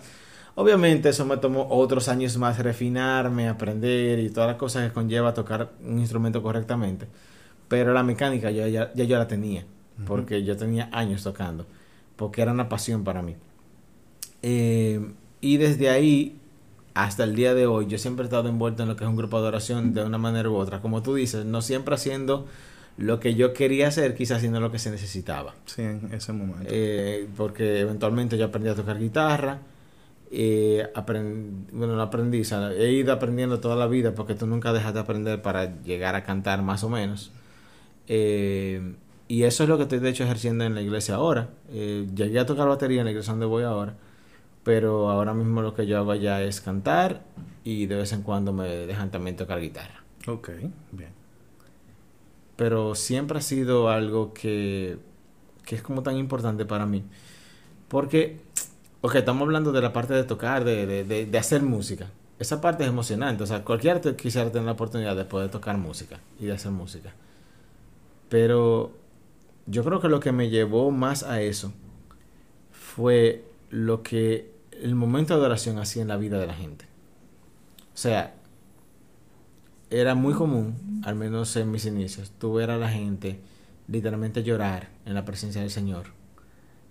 Obviamente 0.54 1.10
eso 1.10 1.24
me 1.24 1.36
tomó 1.36 1.68
otros 1.70 2.08
años 2.08 2.36
más 2.36 2.58
refinarme, 2.58 3.48
aprender 3.48 4.18
y 4.18 4.30
todas 4.30 4.48
las 4.48 4.56
cosas 4.56 4.88
que 4.88 4.92
conlleva 4.92 5.32
tocar 5.34 5.70
un 5.84 5.98
instrumento 5.98 6.42
correctamente. 6.42 7.06
Pero 7.68 7.92
la 7.92 8.02
mecánica 8.02 8.50
yo, 8.50 8.66
ya, 8.66 8.92
ya 8.94 9.04
yo 9.04 9.16
la 9.16 9.28
tenía, 9.28 9.64
porque 10.06 10.42
yo 10.42 10.56
tenía 10.56 10.88
años 10.92 11.22
tocando, 11.22 11.66
porque 12.16 12.42
era 12.42 12.52
una 12.52 12.68
pasión 12.68 13.04
para 13.04 13.22
mí. 13.22 13.36
Eh, 14.42 15.12
y 15.40 15.56
desde 15.56 15.88
ahí 15.88 16.40
hasta 16.94 17.24
el 17.24 17.36
día 17.36 17.54
de 17.54 17.66
hoy, 17.66 17.86
yo 17.86 17.98
siempre 17.98 18.24
he 18.24 18.26
estado 18.26 18.48
envuelto 18.48 18.82
en 18.82 18.88
lo 18.88 18.96
que 18.96 19.04
es 19.04 19.08
un 19.08 19.16
grupo 19.16 19.40
de 19.40 19.48
oración 19.48 19.94
de 19.94 20.04
una 20.04 20.18
manera 20.18 20.50
u 20.50 20.56
otra. 20.56 20.80
Como 20.80 21.02
tú 21.02 21.14
dices, 21.14 21.44
no 21.44 21.62
siempre 21.62 21.94
haciendo 21.94 22.48
lo 22.96 23.20
que 23.20 23.34
yo 23.34 23.52
quería 23.52 23.88
hacer, 23.88 24.14
quizás 24.14 24.38
haciendo 24.38 24.60
lo 24.60 24.70
que 24.70 24.78
se 24.78 24.90
necesitaba. 24.90 25.54
Sí, 25.66 25.82
en 25.82 26.10
ese 26.12 26.32
momento. 26.32 26.68
Eh, 26.68 27.26
porque 27.36 27.80
eventualmente 27.80 28.36
yo 28.36 28.46
aprendí 28.46 28.68
a 28.68 28.74
tocar 28.74 28.98
guitarra. 28.98 29.60
Eh, 30.32 30.86
bueno, 31.72 31.96
no 31.96 32.02
aprendí, 32.02 32.42
he 32.78 32.92
ido 32.92 33.12
aprendiendo 33.12 33.58
toda 33.58 33.74
la 33.74 33.88
vida 33.88 34.14
porque 34.14 34.34
tú 34.34 34.46
nunca 34.46 34.72
dejas 34.72 34.94
de 34.94 35.00
aprender 35.00 35.42
para 35.42 35.82
llegar 35.82 36.14
a 36.14 36.22
cantar 36.22 36.62
más 36.62 36.84
o 36.84 36.88
menos. 36.88 37.32
Eh, 38.06 38.94
y 39.30 39.44
eso 39.44 39.62
es 39.62 39.68
lo 39.68 39.76
que 39.76 39.84
estoy 39.84 40.00
de 40.00 40.08
hecho 40.08 40.24
ejerciendo 40.24 40.64
en 40.64 40.74
la 40.74 40.82
iglesia 40.82 41.14
ahora. 41.14 41.50
Eh, 41.70 42.08
llegué 42.14 42.40
a 42.40 42.46
tocar 42.46 42.66
batería 42.66 42.98
en 42.98 43.04
la 43.04 43.12
iglesia 43.12 43.32
donde 43.32 43.46
voy 43.46 43.62
ahora, 43.62 43.94
pero 44.64 45.08
ahora 45.08 45.34
mismo 45.34 45.62
lo 45.62 45.72
que 45.74 45.86
yo 45.86 45.98
hago 45.98 46.16
ya 46.16 46.42
es 46.42 46.60
cantar 46.60 47.22
y 47.62 47.86
de 47.86 47.94
vez 47.94 48.12
en 48.12 48.22
cuando 48.22 48.52
me 48.52 48.68
dejan 48.68 49.12
también 49.12 49.36
tocar 49.36 49.60
guitarra. 49.60 50.02
Ok, 50.26 50.50
bien. 50.90 51.19
Pero 52.60 52.94
siempre 52.94 53.38
ha 53.38 53.40
sido 53.40 53.88
algo 53.88 54.34
que, 54.34 54.98
que 55.64 55.76
es 55.76 55.82
como 55.82 56.02
tan 56.02 56.18
importante 56.18 56.66
para 56.66 56.84
mí. 56.84 57.02
Porque 57.88 58.38
Ok, 59.02 59.14
estamos 59.14 59.42
hablando 59.42 59.72
de 59.72 59.80
la 59.80 59.94
parte 59.94 60.12
de 60.12 60.24
tocar, 60.24 60.62
de, 60.64 60.84
de, 60.84 61.26
de, 61.26 61.38
hacer 61.38 61.62
música. 61.62 62.10
Esa 62.38 62.60
parte 62.60 62.82
es 62.82 62.90
emocionante. 62.90 63.42
O 63.42 63.46
sea, 63.46 63.64
cualquiera 63.64 63.98
quisiera 64.14 64.50
tener 64.50 64.66
la 64.66 64.72
oportunidad 64.72 65.16
de 65.16 65.24
poder 65.24 65.50
tocar 65.50 65.78
música 65.78 66.20
y 66.38 66.44
de 66.44 66.52
hacer 66.52 66.70
música. 66.70 67.14
Pero 68.28 68.92
yo 69.66 69.84
creo 69.84 70.00
que 70.00 70.08
lo 70.08 70.20
que 70.20 70.32
me 70.32 70.50
llevó 70.50 70.90
más 70.90 71.22
a 71.22 71.40
eso 71.40 71.72
fue 72.72 73.42
lo 73.70 74.02
que 74.02 74.52
el 74.72 74.94
momento 74.94 75.32
de 75.32 75.40
adoración 75.40 75.78
hacía 75.78 76.02
en 76.02 76.08
la 76.08 76.18
vida 76.18 76.38
de 76.38 76.46
la 76.46 76.54
gente. 76.54 76.84
O 77.94 77.96
sea, 77.96 78.34
era 79.88 80.14
muy 80.14 80.34
común, 80.34 80.74
al 81.04 81.14
menos 81.14 81.54
en 81.56 81.70
mis 81.70 81.84
inicios, 81.86 82.32
tú 82.38 82.54
ver 82.54 82.70
a 82.70 82.78
la 82.78 82.88
gente 82.88 83.40
literalmente 83.88 84.42
llorar 84.42 84.88
en 85.04 85.14
la 85.14 85.24
presencia 85.24 85.60
del 85.60 85.70
Señor 85.70 86.06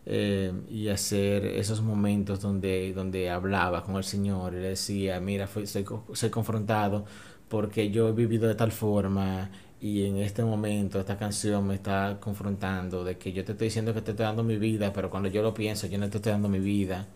eh, 0.06 0.52
y 0.70 0.90
hacer 0.90 1.46
esos 1.46 1.82
momentos 1.82 2.42
donde, 2.42 2.94
donde 2.94 3.30
hablaba 3.30 3.84
con 3.84 3.96
el 3.96 4.04
Señor 4.04 4.54
y 4.54 4.58
le 4.58 4.70
decía, 4.70 5.20
mira, 5.20 5.48
soy, 5.48 5.86
soy 6.14 6.30
confrontado 6.30 7.06
porque 7.48 7.90
yo 7.92 8.10
he 8.10 8.12
vivido 8.12 8.48
de 8.48 8.56
tal 8.56 8.72
forma 8.72 9.50
y 9.82 10.06
en 10.06 10.18
este 10.18 10.44
momento 10.44 11.00
esta 11.00 11.18
canción 11.18 11.66
me 11.68 11.76
está 11.76 12.18
confrontando 12.20 13.04
de 13.04 13.18
que 13.18 13.32
yo 13.32 13.46
te 13.46 13.54
estoy 13.54 13.68
diciendo 13.68 13.94
que 13.94 14.02
te 14.02 14.12
estoy 14.12 14.26
dando 14.26 14.44
mi 14.44 14.58
vida, 14.58 14.92
pero 14.94 15.10
cuando 15.10 15.30
yo 15.30 15.42
lo 15.42 15.54
pienso 15.54 15.88
yo 15.88 15.98
no 15.98 16.10
te 16.10 16.18
estoy 16.18 16.32
dando 16.32 16.50
mi 16.50 16.60
vida. 16.60 17.08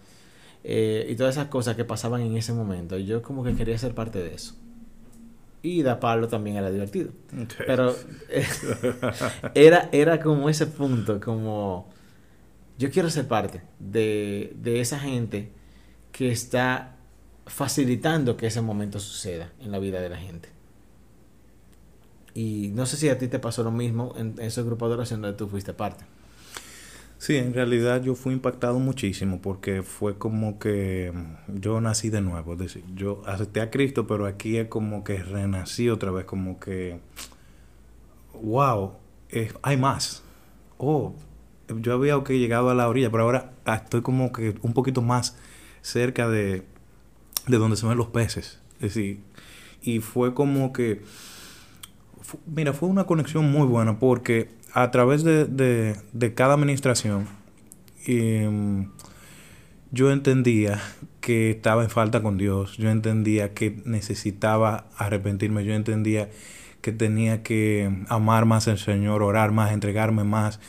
Eh, 0.63 1.07
y 1.09 1.15
todas 1.15 1.35
esas 1.35 1.49
cosas 1.49 1.75
que 1.75 1.83
pasaban 1.83 2.21
en 2.21 2.37
ese 2.37 2.53
momento. 2.53 2.97
Y 2.97 3.05
yo 3.05 3.21
como 3.21 3.43
que 3.43 3.53
quería 3.53 3.77
ser 3.77 3.93
parte 3.93 4.19
de 4.19 4.33
eso. 4.33 4.55
Y 5.63 5.81
da 5.81 5.99
Pablo 5.99 6.27
también 6.27 6.57
era 6.57 6.69
divertido. 6.69 7.11
Pero 7.65 7.95
era, 9.55 9.89
era 9.91 10.19
como 10.19 10.49
ese 10.49 10.67
punto, 10.67 11.19
como 11.19 11.89
yo 12.77 12.91
quiero 12.91 13.09
ser 13.09 13.27
parte 13.27 13.63
de, 13.79 14.53
de 14.57 14.81
esa 14.81 14.99
gente 14.99 15.51
que 16.11 16.31
está 16.31 16.95
facilitando 17.45 18.37
que 18.37 18.47
ese 18.47 18.61
momento 18.61 18.99
suceda 18.99 19.51
en 19.59 19.71
la 19.71 19.79
vida 19.79 19.99
de 19.99 20.09
la 20.09 20.17
gente. 20.17 20.49
Y 22.33 22.71
no 22.73 22.85
sé 22.85 22.97
si 22.97 23.09
a 23.09 23.17
ti 23.17 23.27
te 23.27 23.39
pasó 23.39 23.63
lo 23.63 23.71
mismo 23.71 24.13
en, 24.17 24.35
ese 24.39 24.63
grupo 24.63 24.87
de 24.87 24.95
oración 24.95 25.21
donde 25.21 25.37
tú 25.37 25.47
fuiste 25.47 25.73
parte. 25.73 26.05
Sí, 27.23 27.37
en 27.37 27.53
realidad 27.53 28.03
yo 28.03 28.15
fui 28.15 28.33
impactado 28.33 28.79
muchísimo 28.79 29.39
porque 29.41 29.81
fue 29.81 30.17
como 30.17 30.59
que 30.59 31.13
yo 31.47 31.79
nací 31.79 32.09
de 32.09 32.19
nuevo, 32.19 32.51
es 32.51 32.59
decir, 32.59 32.83
yo 32.95 33.21
acepté 33.25 33.61
a 33.61 33.71
Cristo, 33.71 34.05
pero 34.05 34.25
aquí 34.25 34.57
es 34.57 34.67
como 34.67 35.05
que 35.05 35.23
renací 35.23 35.87
otra 35.87 36.11
vez, 36.11 36.25
como 36.25 36.59
que, 36.59 36.99
wow, 38.41 38.95
hay 39.61 39.77
más. 39.77 40.21
Oh, 40.77 41.15
yo 41.79 41.93
había 41.93 42.21
llegado 42.25 42.69
a 42.69 42.75
la 42.75 42.89
orilla, 42.89 43.09
pero 43.09 43.23
ahora 43.23 43.53
ah, 43.63 43.75
estoy 43.75 44.01
como 44.01 44.33
que 44.33 44.55
un 44.61 44.73
poquito 44.73 45.01
más 45.01 45.37
cerca 45.81 46.27
de, 46.27 46.63
de 47.47 47.57
donde 47.57 47.77
se 47.77 47.87
ven 47.87 47.97
los 47.97 48.07
peces. 48.07 48.59
Es 48.81 48.95
decir, 48.95 49.21
y 49.81 50.01
fue 50.01 50.33
como 50.33 50.73
que, 50.73 51.01
mira, 52.47 52.73
fue 52.73 52.89
una 52.89 53.05
conexión 53.05 53.49
muy 53.49 53.65
buena 53.65 53.97
porque 53.97 54.49
a 54.73 54.91
través 54.91 55.23
de, 55.23 55.45
de, 55.45 56.33
cada 56.33 56.55
administración 56.55 57.27
em, 58.05 58.89
yo 59.91 60.11
entendía 60.11 60.81
que 61.21 61.51
estaba 61.51 61.83
en 61.83 61.89
falta 61.89 62.21
con 62.23 62.37
Dios, 62.37 62.75
yo 62.77 62.89
entendía 62.89 63.53
que 63.53 63.81
necesitaba 63.85 64.87
arrepentirme, 64.97 65.63
yo 65.63 65.73
entendía 65.73 66.29
que 66.81 66.91
tenía 66.91 67.43
que 67.43 68.03
amar 68.09 68.45
más 68.45 68.67
al 68.67 68.77
Señor, 68.77 69.23
orar 69.23 69.51
más, 69.51 69.71
entregarme 69.71 70.23
más 70.23 70.59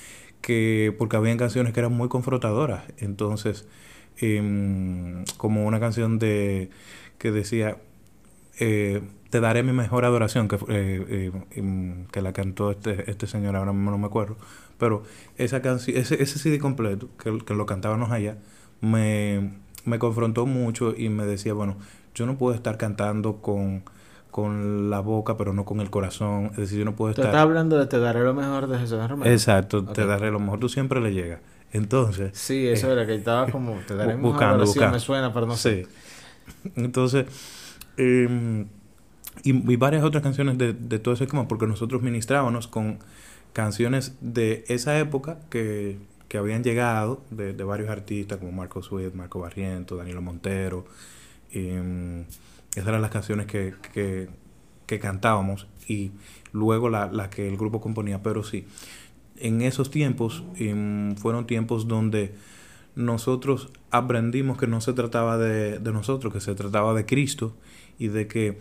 que 0.40 0.94
porque 0.98 1.16
habían 1.16 1.38
canciones 1.38 1.72
que 1.72 1.80
eran 1.80 1.92
muy 1.92 2.08
confrontadoras. 2.08 2.84
Entonces, 2.98 3.66
em, 4.18 5.24
como 5.38 5.64
una 5.66 5.80
canción 5.80 6.18
de 6.18 6.70
que 7.18 7.32
decía 7.32 7.78
eh, 8.60 9.00
te 9.34 9.40
daré 9.40 9.64
mi 9.64 9.72
mejor 9.72 10.04
adoración 10.04 10.46
que, 10.46 10.54
eh, 10.54 10.60
eh, 11.08 11.32
em, 11.56 12.06
que 12.06 12.22
la 12.22 12.32
cantó 12.32 12.70
este, 12.70 13.10
este 13.10 13.26
señor 13.26 13.56
ahora 13.56 13.72
mismo 13.72 13.90
no 13.90 13.98
me 13.98 14.06
acuerdo 14.06 14.36
pero 14.78 15.02
esa 15.38 15.60
canción 15.60 15.96
ese, 15.96 16.22
ese 16.22 16.38
CD 16.38 16.60
completo 16.60 17.08
que, 17.18 17.36
que 17.44 17.52
lo 17.52 17.66
cantábamos 17.66 18.12
allá 18.12 18.36
me, 18.80 19.54
me 19.84 19.98
confrontó 19.98 20.46
mucho 20.46 20.94
y 20.96 21.08
me 21.08 21.26
decía 21.26 21.52
bueno 21.52 21.74
yo 22.14 22.26
no 22.26 22.38
puedo 22.38 22.54
estar 22.54 22.78
cantando 22.78 23.38
con 23.42 23.82
con 24.30 24.90
la 24.90 24.98
boca, 24.98 25.36
pero 25.36 25.52
no 25.52 25.64
con 25.64 25.80
el 25.80 25.90
corazón. 25.90 26.46
Es 26.52 26.56
decir, 26.56 26.80
yo 26.80 26.84
no 26.84 26.96
puedo 26.96 27.10
estar... 27.10 27.26
estás 27.26 27.40
hablando 27.40 27.78
de 27.78 27.86
te 27.86 28.00
daré 28.00 28.24
lo 28.24 28.34
mejor 28.34 28.66
de 28.66 28.80
Jesús 28.80 28.98
Romero. 29.08 29.30
Exacto, 29.30 29.84
te 29.84 30.04
daré 30.06 30.32
lo 30.32 30.40
mejor. 30.40 30.58
Tú 30.58 30.68
siempre 30.68 31.00
le 31.00 31.12
llegas. 31.12 31.40
Entonces... 31.70 32.36
Sí, 32.36 32.66
eso 32.66 32.90
era 32.90 33.06
que 33.06 33.14
estaba 33.14 33.46
como... 33.48 33.74
Te 33.86 33.94
daré 33.94 34.16
buscando, 34.16 34.64
buscando. 34.64 34.94
me 34.94 34.98
suena, 34.98 35.32
pero 35.32 35.46
no 35.46 35.54
sé. 35.54 35.86
Entonces... 36.74 37.26
Em, 37.96 38.66
y, 39.42 39.76
varias 39.76 40.04
otras 40.04 40.22
canciones 40.22 40.58
de, 40.58 40.72
de 40.72 40.98
todo 40.98 41.14
ese 41.14 41.24
esquema, 41.24 41.48
porque 41.48 41.66
nosotros 41.66 42.02
ministrábamos 42.02 42.68
con 42.68 42.98
canciones 43.52 44.16
de 44.20 44.64
esa 44.68 44.98
época 44.98 45.38
que, 45.50 45.98
que 46.28 46.38
habían 46.38 46.64
llegado 46.64 47.22
de, 47.30 47.52
de, 47.52 47.64
varios 47.64 47.88
artistas 47.88 48.38
como 48.38 48.52
Marco 48.52 48.82
Sweet, 48.82 49.14
Marco 49.14 49.40
Barriento, 49.40 49.96
Danilo 49.96 50.20
Montero. 50.20 50.84
Eh, 51.52 52.24
esas 52.74 52.88
eran 52.88 53.02
las 53.02 53.12
canciones 53.12 53.46
que, 53.46 53.74
que, 53.92 54.28
cantábamos 54.98 55.66
y 55.88 56.12
luego 56.52 56.88
las 56.88 57.12
la 57.12 57.30
que 57.30 57.48
el 57.48 57.56
grupo 57.56 57.80
componía. 57.80 58.22
Pero 58.22 58.42
sí, 58.42 58.66
en 59.36 59.62
esos 59.62 59.90
tiempos 59.90 60.44
em, 60.56 61.16
fueron 61.16 61.46
tiempos 61.46 61.88
donde 61.88 62.34
nosotros 62.96 63.70
aprendimos 63.90 64.58
que 64.58 64.66
no 64.66 64.80
se 64.80 64.92
trataba 64.92 65.38
de, 65.38 65.78
de 65.78 65.92
nosotros, 65.92 66.32
que 66.32 66.40
se 66.40 66.54
trataba 66.54 66.94
de 66.94 67.06
Cristo 67.06 67.56
y 67.98 68.08
de 68.08 68.26
que 68.26 68.58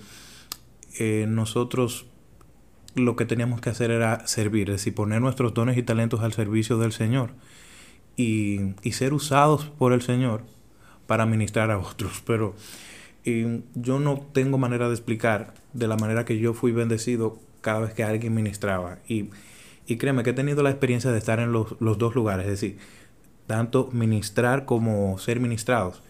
eh, 1.00 1.26
nosotros 1.28 2.06
lo 2.96 3.16
que 3.16 3.26
teníamos 3.26 3.62
que 3.62 3.70
hacer 3.70 3.92
era 3.92 4.26
servir, 4.28 4.70
es 4.70 4.78
decir, 4.78 4.94
poner 4.94 5.22
nuestros 5.22 5.54
dones 5.54 5.78
y 5.78 5.84
talentos 5.84 6.22
al 6.22 6.34
servicio 6.34 6.78
del 6.78 6.92
Señor 6.92 7.32
y, 8.16 8.76
y 8.84 8.92
ser 8.92 9.14
usados 9.14 9.66
por 9.66 9.94
el 9.94 10.02
Señor 10.02 10.44
para 11.08 11.26
ministrar 11.26 11.72
a 11.72 11.80
otros. 11.80 12.22
Pero 12.26 12.56
y 13.26 13.64
yo 13.74 14.00
no 14.00 14.26
tengo 14.34 14.58
manera 14.58 14.88
de 14.88 14.94
explicar 14.94 15.54
de 15.72 15.88
la 15.88 15.96
manera 15.96 16.26
que 16.26 16.40
yo 16.40 16.54
fui 16.54 16.72
bendecido 16.72 17.40
cada 17.62 17.80
vez 17.80 17.94
que 17.94 18.04
alguien 18.04 18.34
ministraba. 18.34 19.00
Y, 19.08 19.30
y 19.88 19.98
créeme 19.98 20.24
que 20.24 20.32
he 20.32 20.34
tenido 20.34 20.62
la 20.62 20.70
experiencia 20.70 21.12
de 21.12 21.18
estar 21.18 21.40
en 21.40 21.52
los, 21.52 21.76
los 21.80 21.98
dos 21.98 22.16
lugares, 22.16 22.46
es 22.46 22.52
decir, 22.52 22.78
tanto 23.48 23.90
ministrar 23.94 24.66
como 24.66 25.18
ser 25.20 25.40
ministrados. 25.40 26.04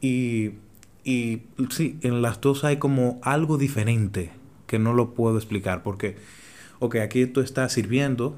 Y, 0.00 0.52
y 1.04 1.42
sí, 1.70 1.98
en 2.02 2.22
las 2.22 2.40
dos 2.40 2.64
hay 2.64 2.78
como 2.78 3.20
algo 3.22 3.58
diferente 3.58 4.32
que 4.66 4.78
no 4.78 4.92
lo 4.92 5.14
puedo 5.14 5.36
explicar, 5.36 5.82
porque, 5.82 6.16
ok, 6.78 6.96
aquí 6.96 7.26
tú 7.26 7.40
estás 7.40 7.72
sirviendo, 7.72 8.36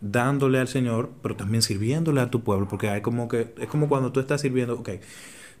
dándole 0.00 0.58
al 0.58 0.68
Señor, 0.68 1.10
pero 1.22 1.36
también 1.36 1.62
sirviéndole 1.62 2.20
a 2.20 2.30
tu 2.30 2.42
pueblo, 2.42 2.68
porque 2.68 2.90
hay 2.90 3.00
como 3.00 3.28
que, 3.28 3.54
es 3.58 3.68
como 3.68 3.88
cuando 3.88 4.12
tú 4.12 4.20
estás 4.20 4.40
sirviendo, 4.40 4.74
ok, 4.74 4.90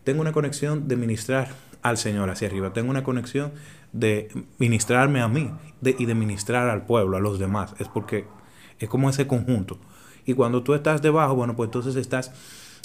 tengo 0.04 0.20
una 0.20 0.32
conexión 0.32 0.88
de 0.88 0.96
ministrar 0.96 1.48
al 1.82 1.98
Señor 1.98 2.30
hacia 2.30 2.48
arriba. 2.48 2.72
Tengo 2.72 2.90
una 2.90 3.04
conexión 3.04 3.52
de 3.92 4.30
ministrarme 4.58 5.20
a 5.20 5.28
mí 5.28 5.50
y 5.82 6.06
de 6.06 6.14
ministrar 6.14 6.68
al 6.68 6.86
pueblo, 6.86 7.16
a 7.16 7.20
los 7.20 7.38
demás. 7.38 7.74
Es 7.78 7.88
porque 7.88 8.24
es 8.78 8.88
como 8.88 9.10
ese 9.10 9.26
conjunto. 9.26 9.78
Y 10.24 10.34
cuando 10.34 10.62
tú 10.62 10.74
estás 10.74 11.02
debajo, 11.02 11.34
bueno, 11.34 11.56
pues 11.56 11.68
entonces 11.68 11.96
estás, 11.96 12.32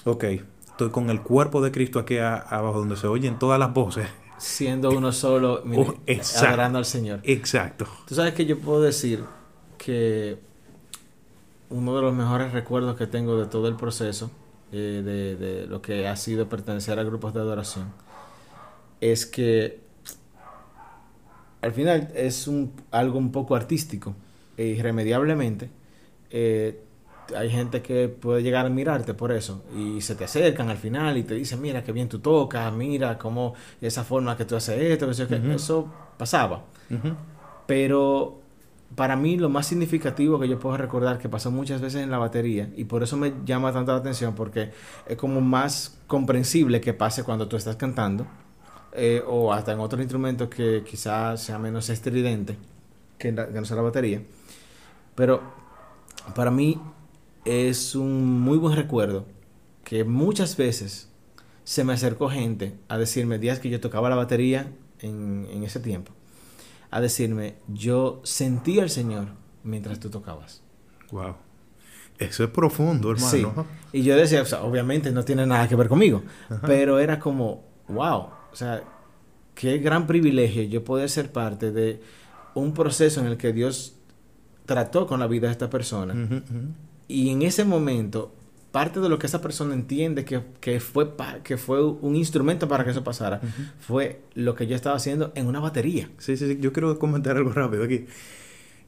ok, 0.05 0.25
estoy 0.73 0.89
con 0.89 1.09
el 1.09 1.21
cuerpo 1.21 1.61
de 1.61 1.71
Cristo 1.71 1.99
aquí 1.99 2.17
abajo, 2.17 2.79
donde 2.79 2.97
se 2.97 3.07
oyen 3.07 3.39
todas 3.39 3.59
las 3.59 3.73
voces. 3.73 4.07
Siendo 4.37 4.89
uno 4.89 5.11
solo, 5.11 5.63
oh, 5.63 5.95
adorando 6.37 6.79
al 6.79 6.85
Señor. 6.85 7.19
Exacto. 7.23 7.87
Tú 8.07 8.15
sabes 8.15 8.33
que 8.33 8.45
yo 8.45 8.59
puedo 8.59 8.81
decir 8.81 9.23
que 9.77 10.39
uno 11.69 11.95
de 11.95 12.01
los 12.01 12.13
mejores 12.13 12.51
recuerdos 12.51 12.97
que 12.97 13.07
tengo 13.07 13.37
de 13.39 13.45
todo 13.45 13.67
el 13.67 13.75
proceso, 13.75 14.31
eh, 14.71 15.01
de, 15.05 15.35
de 15.35 15.67
lo 15.67 15.81
que 15.81 16.07
ha 16.07 16.15
sido 16.15 16.49
pertenecer 16.49 16.97
a 16.97 17.03
grupos 17.03 17.33
de 17.33 17.39
adoración, 17.39 17.93
es 18.99 19.25
que 19.25 19.79
al 21.61 21.71
final 21.71 22.11
es 22.15 22.47
un, 22.47 22.73
algo 22.91 23.19
un 23.19 23.31
poco 23.31 23.55
artístico 23.55 24.15
e 24.57 24.65
irremediablemente 24.65 25.69
eh, 26.29 26.83
hay 27.35 27.49
gente 27.49 27.81
que 27.81 28.07
puede 28.09 28.43
llegar 28.43 28.65
a 28.65 28.69
mirarte 28.69 29.13
por 29.13 29.31
eso 29.31 29.63
y 29.77 30.01
se 30.01 30.15
te 30.15 30.25
acercan 30.25 30.69
al 30.69 30.77
final 30.77 31.17
y 31.17 31.23
te 31.23 31.35
dicen 31.35 31.61
mira 31.61 31.83
qué 31.83 31.91
bien 31.91 32.09
tú 32.09 32.19
tocas 32.19 32.71
mira 32.73 33.17
cómo 33.17 33.53
esa 33.81 34.03
forma 34.03 34.35
que 34.35 34.45
tú 34.45 34.55
haces 34.55 34.79
esto 34.79 35.09
eso, 35.09 35.27
que 35.27 35.53
eso 35.53 35.87
pasaba. 36.17 36.63
Pero 37.65 38.41
para 38.95 39.15
mí 39.15 39.37
lo 39.37 39.49
más 39.49 39.67
significativo 39.67 40.39
que 40.39 40.47
yo 40.47 40.59
puedo 40.59 40.77
recordar 40.77 41.17
que 41.17 41.29
pasó 41.29 41.49
muchas 41.51 41.81
veces 41.81 42.03
en 42.03 42.11
la 42.11 42.17
batería 42.17 42.69
y 42.75 42.85
por 42.85 43.03
eso 43.03 43.17
me 43.17 43.33
llama 43.45 43.71
tanto 43.71 43.91
la 43.91 43.99
atención 43.99 44.35
porque 44.35 44.71
es 45.07 45.17
como 45.17 45.41
más 45.41 45.97
comprensible 46.07 46.81
que 46.81 46.93
pase 46.93 47.23
cuando 47.23 47.47
tú 47.47 47.55
estás 47.55 47.75
cantando 47.75 48.27
eh, 48.93 49.23
o 49.25 49.51
hasta 49.51 49.71
en 49.71 49.79
otros 49.79 50.01
instrumentos 50.01 50.49
que 50.49 50.83
quizás 50.87 51.41
sea 51.41 51.57
menos 51.57 51.89
estridente 51.89 52.57
que, 53.17 53.31
no 53.31 53.65
sea 53.65 53.77
la 53.77 53.81
batería. 53.81 54.21
Pero 55.15 55.41
para 56.35 56.51
mí 56.51 56.79
es 57.45 57.95
un 57.95 58.41
muy 58.41 58.57
buen 58.57 58.75
recuerdo 58.75 59.25
que 59.83 60.03
muchas 60.03 60.57
veces 60.57 61.09
se 61.63 61.83
me 61.83 61.93
acercó 61.93 62.29
gente 62.29 62.77
a 62.87 62.97
decirme, 62.97 63.39
días 63.39 63.59
que 63.59 63.69
yo 63.69 63.79
tocaba 63.79 64.09
la 64.09 64.15
batería 64.15 64.71
en, 64.99 65.47
en 65.51 65.63
ese 65.63 65.79
tiempo, 65.79 66.13
a 66.91 67.01
decirme, 67.01 67.55
yo 67.67 68.21
sentí 68.23 68.79
al 68.79 68.89
Señor 68.89 69.27
mientras 69.63 69.99
tú 69.99 70.09
tocabas. 70.09 70.61
Wow. 71.11 71.35
Eso 72.19 72.43
es 72.43 72.49
profundo, 72.49 73.11
hermano. 73.11 73.65
Sí. 73.91 73.99
Y 73.99 74.03
yo 74.03 74.15
decía, 74.15 74.43
obviamente 74.61 75.11
no 75.11 75.23
tiene 75.23 75.45
nada 75.45 75.67
que 75.67 75.75
ver 75.75 75.87
conmigo, 75.87 76.23
pero 76.65 76.99
era 76.99 77.19
como, 77.19 77.63
wow, 77.87 78.27
o 78.51 78.55
sea, 78.55 78.83
qué 79.55 79.79
gran 79.79 80.07
privilegio 80.07 80.63
yo 80.63 80.83
poder 80.83 81.09
ser 81.09 81.31
parte 81.31 81.71
de 81.71 82.01
un 82.53 82.73
proceso 82.73 83.19
en 83.19 83.27
el 83.27 83.37
que 83.37 83.51
Dios 83.51 83.95
trató 84.65 85.07
con 85.07 85.19
la 85.19 85.27
vida 85.27 85.47
de 85.47 85.53
esta 85.53 85.69
persona. 85.69 86.13
Y 87.13 87.29
en 87.29 87.43
ese 87.43 87.63
momento, 87.63 88.33
parte 88.71 88.99
de 88.99 89.07
lo 89.07 89.19
que 89.19 89.27
esa 89.27 89.39
persona 89.39 89.75
entiende 89.75 90.25
que, 90.25 90.79
fue, 90.79 91.11
que 91.43 91.57
fue 91.57 91.85
un 91.85 92.15
instrumento 92.15 92.67
para 92.67 92.83
que 92.83 92.89
eso 92.89 93.03
pasara, 93.03 93.39
fue 93.79 94.23
lo 94.33 94.55
que 94.55 94.65
yo 94.65 94.75
estaba 94.75 94.95
haciendo 94.95 95.31
en 95.35 95.45
una 95.45 95.59
batería. 95.59 96.09
Sí, 96.17 96.37
sí, 96.37 96.47
sí. 96.47 96.57
Yo 96.59 96.73
quiero 96.73 96.97
comentar 96.97 97.37
algo 97.37 97.51
rápido 97.53 97.83
aquí. 97.83 98.07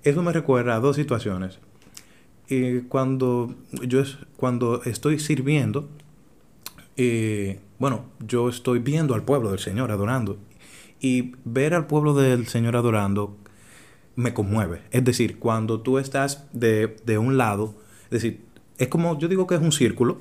Eso 0.01 0.23
me 0.23 0.33
recuerda 0.33 0.73
a 0.73 0.79
dos 0.79 0.95
situaciones. 0.95 1.59
Y 2.49 2.79
cuando 2.79 3.53
yo 3.83 4.01
cuando 4.37 4.81
estoy 4.85 5.19
sirviendo, 5.19 5.87
eh, 6.97 7.59
bueno, 7.77 8.05
yo 8.25 8.49
estoy 8.49 8.79
viendo 8.79 9.13
al 9.13 9.21
pueblo 9.21 9.51
del 9.51 9.59
Señor 9.59 9.91
adorando. 9.91 10.39
Y 10.99 11.35
ver 11.43 11.75
al 11.75 11.85
pueblo 11.85 12.15
del 12.15 12.47
Señor 12.47 12.75
adorando 12.75 13.37
me 14.15 14.33
conmueve. 14.33 14.81
Es 14.89 15.05
decir, 15.05 15.37
cuando 15.37 15.81
tú 15.81 15.99
estás 15.99 16.47
de, 16.53 16.97
de 17.05 17.19
un 17.19 17.37
lado, 17.37 17.84
es 18.05 18.09
decir, 18.09 18.41
es 18.77 18.87
como, 18.87 19.17
yo 19.17 19.27
digo 19.27 19.47
que 19.47 19.55
es 19.55 19.61
un 19.61 19.71
círculo 19.71 20.19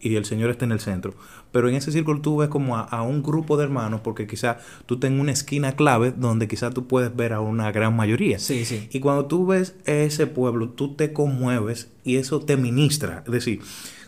y 0.00 0.16
el 0.16 0.26
Señor 0.26 0.50
está 0.50 0.64
en 0.64 0.72
el 0.72 0.80
centro. 0.80 1.14
Pero 1.50 1.68
en 1.68 1.76
ese 1.76 1.90
círculo 1.90 2.20
tú 2.20 2.36
ves 2.36 2.48
como 2.48 2.76
a, 2.76 3.02
un 3.02 3.22
grupo 3.22 3.56
de 3.56 3.64
hermanos, 3.64 4.02
porque 4.02 4.26
quizás 4.26 4.58
tú 4.86 4.98
tengas 4.98 5.20
una 5.20 5.32
esquina 5.32 5.76
clave 5.76 6.12
donde 6.14 6.46
quizás 6.46 6.74
tú 6.74 6.86
puedes 6.86 7.14
ver 7.14 7.32
a 7.32 7.40
una 7.40 7.72
gran 7.72 7.96
mayoría. 7.96 8.38
Sí, 8.38 8.64
sí. 8.64 8.88
Y 8.92 9.00
cuando 9.00 9.26
tú 9.26 9.46
ves 9.46 9.76
ese 9.86 10.26
pueblo, 10.26 10.68
tú 10.68 10.94
te 10.94 11.12
conmueves 11.12 11.90
y 12.04 12.16
eso 12.16 12.40
te 12.40 12.56
ministra. 12.56 13.22
Es 13.26 13.32
decir, 13.32 13.60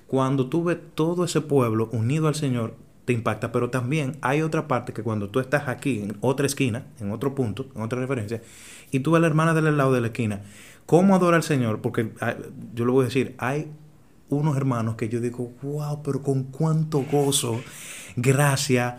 cuando 0.07 0.49
tú 0.49 0.65
ves 0.65 0.79
todo 0.95 1.25
ese 1.25 1.41
pueblo 1.41 1.89
unido 1.93 2.29
al 2.29 2.35
Señor, 2.35 2.75
te 3.07 3.13
impacta, 3.13 3.53
pero 3.53 3.71
también 3.71 4.19
hay 4.21 4.43
otra 4.43 4.69
parte 4.69 4.93
que 4.93 5.03
cuando 5.03 5.31
tú 5.31 5.41
estás 5.41 5.69
aquí, 5.69 6.01
en 6.01 6.17
otra 6.21 6.45
esquina, 6.45 6.87
en 7.01 7.13
otro 7.13 7.35
punto, 7.35 7.67
en 7.75 7.83
otra 7.83 8.01
referencia, 8.01 8.43
y 8.91 9.01
tú 9.01 9.13
ves 9.13 9.19
a 9.19 9.21
la 9.21 9.29
hermana 9.29 9.55
del 9.55 9.77
lado 9.77 9.93
de 9.93 10.01
la 10.01 10.09
esquina, 10.09 10.43
¿cómo 10.87 11.15
adora 11.15 11.37
al 11.37 11.43
Señor? 11.43 11.81
Porque 11.81 12.13
ah, 12.21 12.37
yo 12.75 12.85
lo 12.85 12.93
voy 12.93 13.03
a 13.03 13.09
decir, 13.09 13.35
hay 13.39 13.71
unos 14.29 14.57
hermanos 14.57 14.97
que 14.97 15.09
yo 15.09 15.21
digo, 15.21 15.53
wow, 15.63 16.03
pero 16.03 16.23
con 16.23 16.45
cuánto 16.45 17.05
gozo, 17.11 17.61
gracia, 18.17 18.99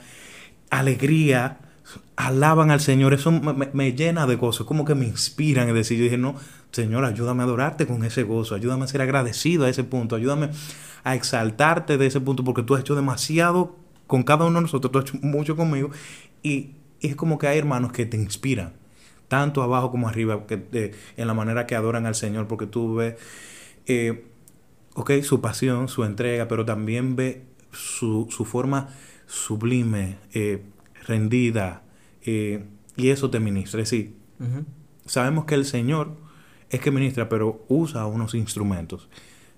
alegría, 0.69 1.59
alaban 2.15 2.71
al 2.71 2.79
Señor, 2.79 3.13
eso 3.13 3.31
me, 3.31 3.93
llena 3.93 4.25
de 4.25 4.35
gozo, 4.35 4.65
como 4.65 4.85
que 4.85 4.95
me 4.95 5.05
inspiran, 5.05 5.67
es 5.69 5.73
decir, 5.73 5.97
yo 5.97 6.03
dije, 6.03 6.17
no, 6.17 6.35
Señor, 6.71 7.05
ayúdame 7.05 7.43
a 7.43 7.45
adorarte 7.45 7.87
con 7.87 8.03
ese 8.03 8.23
gozo, 8.23 8.55
ayúdame 8.55 8.85
a 8.85 8.87
ser 8.87 9.01
agradecido 9.01 9.65
a 9.65 9.69
ese 9.69 9.83
punto, 9.83 10.15
ayúdame 10.15 10.49
a 11.03 11.15
exaltarte 11.15 11.97
de 11.97 12.07
ese 12.07 12.19
punto, 12.19 12.43
porque 12.43 12.63
tú 12.63 12.75
has 12.75 12.81
hecho 12.81 12.95
demasiado 12.95 13.75
con 14.07 14.23
cada 14.23 14.45
uno 14.45 14.55
de 14.59 14.63
nosotros, 14.63 14.91
tú 14.91 14.99
has 14.99 15.05
hecho 15.05 15.17
mucho 15.21 15.55
conmigo, 15.55 15.91
y, 16.43 16.71
es 16.99 17.15
como 17.15 17.37
que 17.37 17.45
hay 17.45 17.59
hermanos 17.59 17.91
que 17.91 18.07
te 18.07 18.17
inspiran, 18.17 18.73
tanto 19.27 19.61
abajo 19.61 19.91
como 19.91 20.07
arriba, 20.07 20.45
que, 20.47 20.93
en 21.17 21.27
la 21.27 21.33
manera 21.33 21.65
que 21.65 21.75
adoran 21.75 22.05
al 22.05 22.15
Señor, 22.15 22.47
porque 22.47 22.65
tú 22.65 22.95
ves, 22.95 23.15
eh, 23.85 24.25
ok, 24.95 25.11
su 25.21 25.41
pasión, 25.41 25.87
su 25.87 26.03
entrega, 26.03 26.47
pero 26.47 26.65
también 26.65 27.15
ve 27.15 27.43
su, 27.71 28.27
su 28.29 28.45
forma 28.45 28.89
sublime, 29.25 30.17
eh, 30.33 30.63
rendida, 31.05 31.83
eh, 32.23 32.65
y 32.95 33.09
eso 33.09 33.29
te 33.29 33.39
ministra. 33.39 33.81
Es 33.81 33.91
decir, 33.91 34.15
sabemos 35.05 35.45
que 35.45 35.55
el 35.55 35.65
Señor 35.65 36.15
es 36.69 36.79
que 36.79 36.91
ministra, 36.91 37.29
pero 37.29 37.65
usa 37.67 38.05
unos 38.05 38.33
instrumentos, 38.33 39.09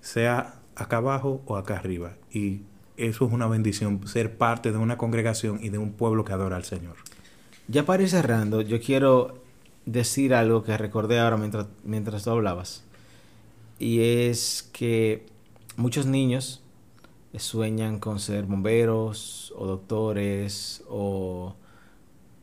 sea 0.02 0.60
acá 0.76 0.98
abajo 0.98 1.42
o 1.46 1.58
acá 1.58 1.78
arriba. 1.78 2.16
Y 2.32 2.62
eso 2.98 3.26
es 3.26 3.32
una 3.32 3.48
bendición, 3.48 4.08
ser 4.08 4.38
parte 4.38 4.72
de 4.72 4.78
una 4.78 4.98
congregación 4.98 5.60
y 5.62 5.70
de 5.70 5.78
un 5.78 5.94
pueblo 5.94 6.26
que 6.26 6.34
adora 6.34 6.58
al 6.58 6.66
Señor. 6.66 6.96
Ya 7.68 7.86
para 7.86 8.04
ir 8.04 8.10
cerrando, 8.10 8.62
yo 8.62 8.82
quiero 8.82 9.39
decir 9.92 10.34
algo 10.34 10.64
que 10.64 10.78
recordé 10.78 11.20
ahora 11.20 11.38
mientras, 11.38 11.68
mientras 11.84 12.24
tú 12.24 12.32
hablabas. 12.32 12.84
Y 13.80 14.02
es 14.02 14.70
que 14.72 15.26
muchos 15.78 16.06
niños 16.06 16.62
sueñan 17.38 18.00
con 18.00 18.20
ser 18.20 18.46
bomberos 18.46 19.54
o 19.56 19.66
doctores 19.66 20.84
o, 20.90 21.56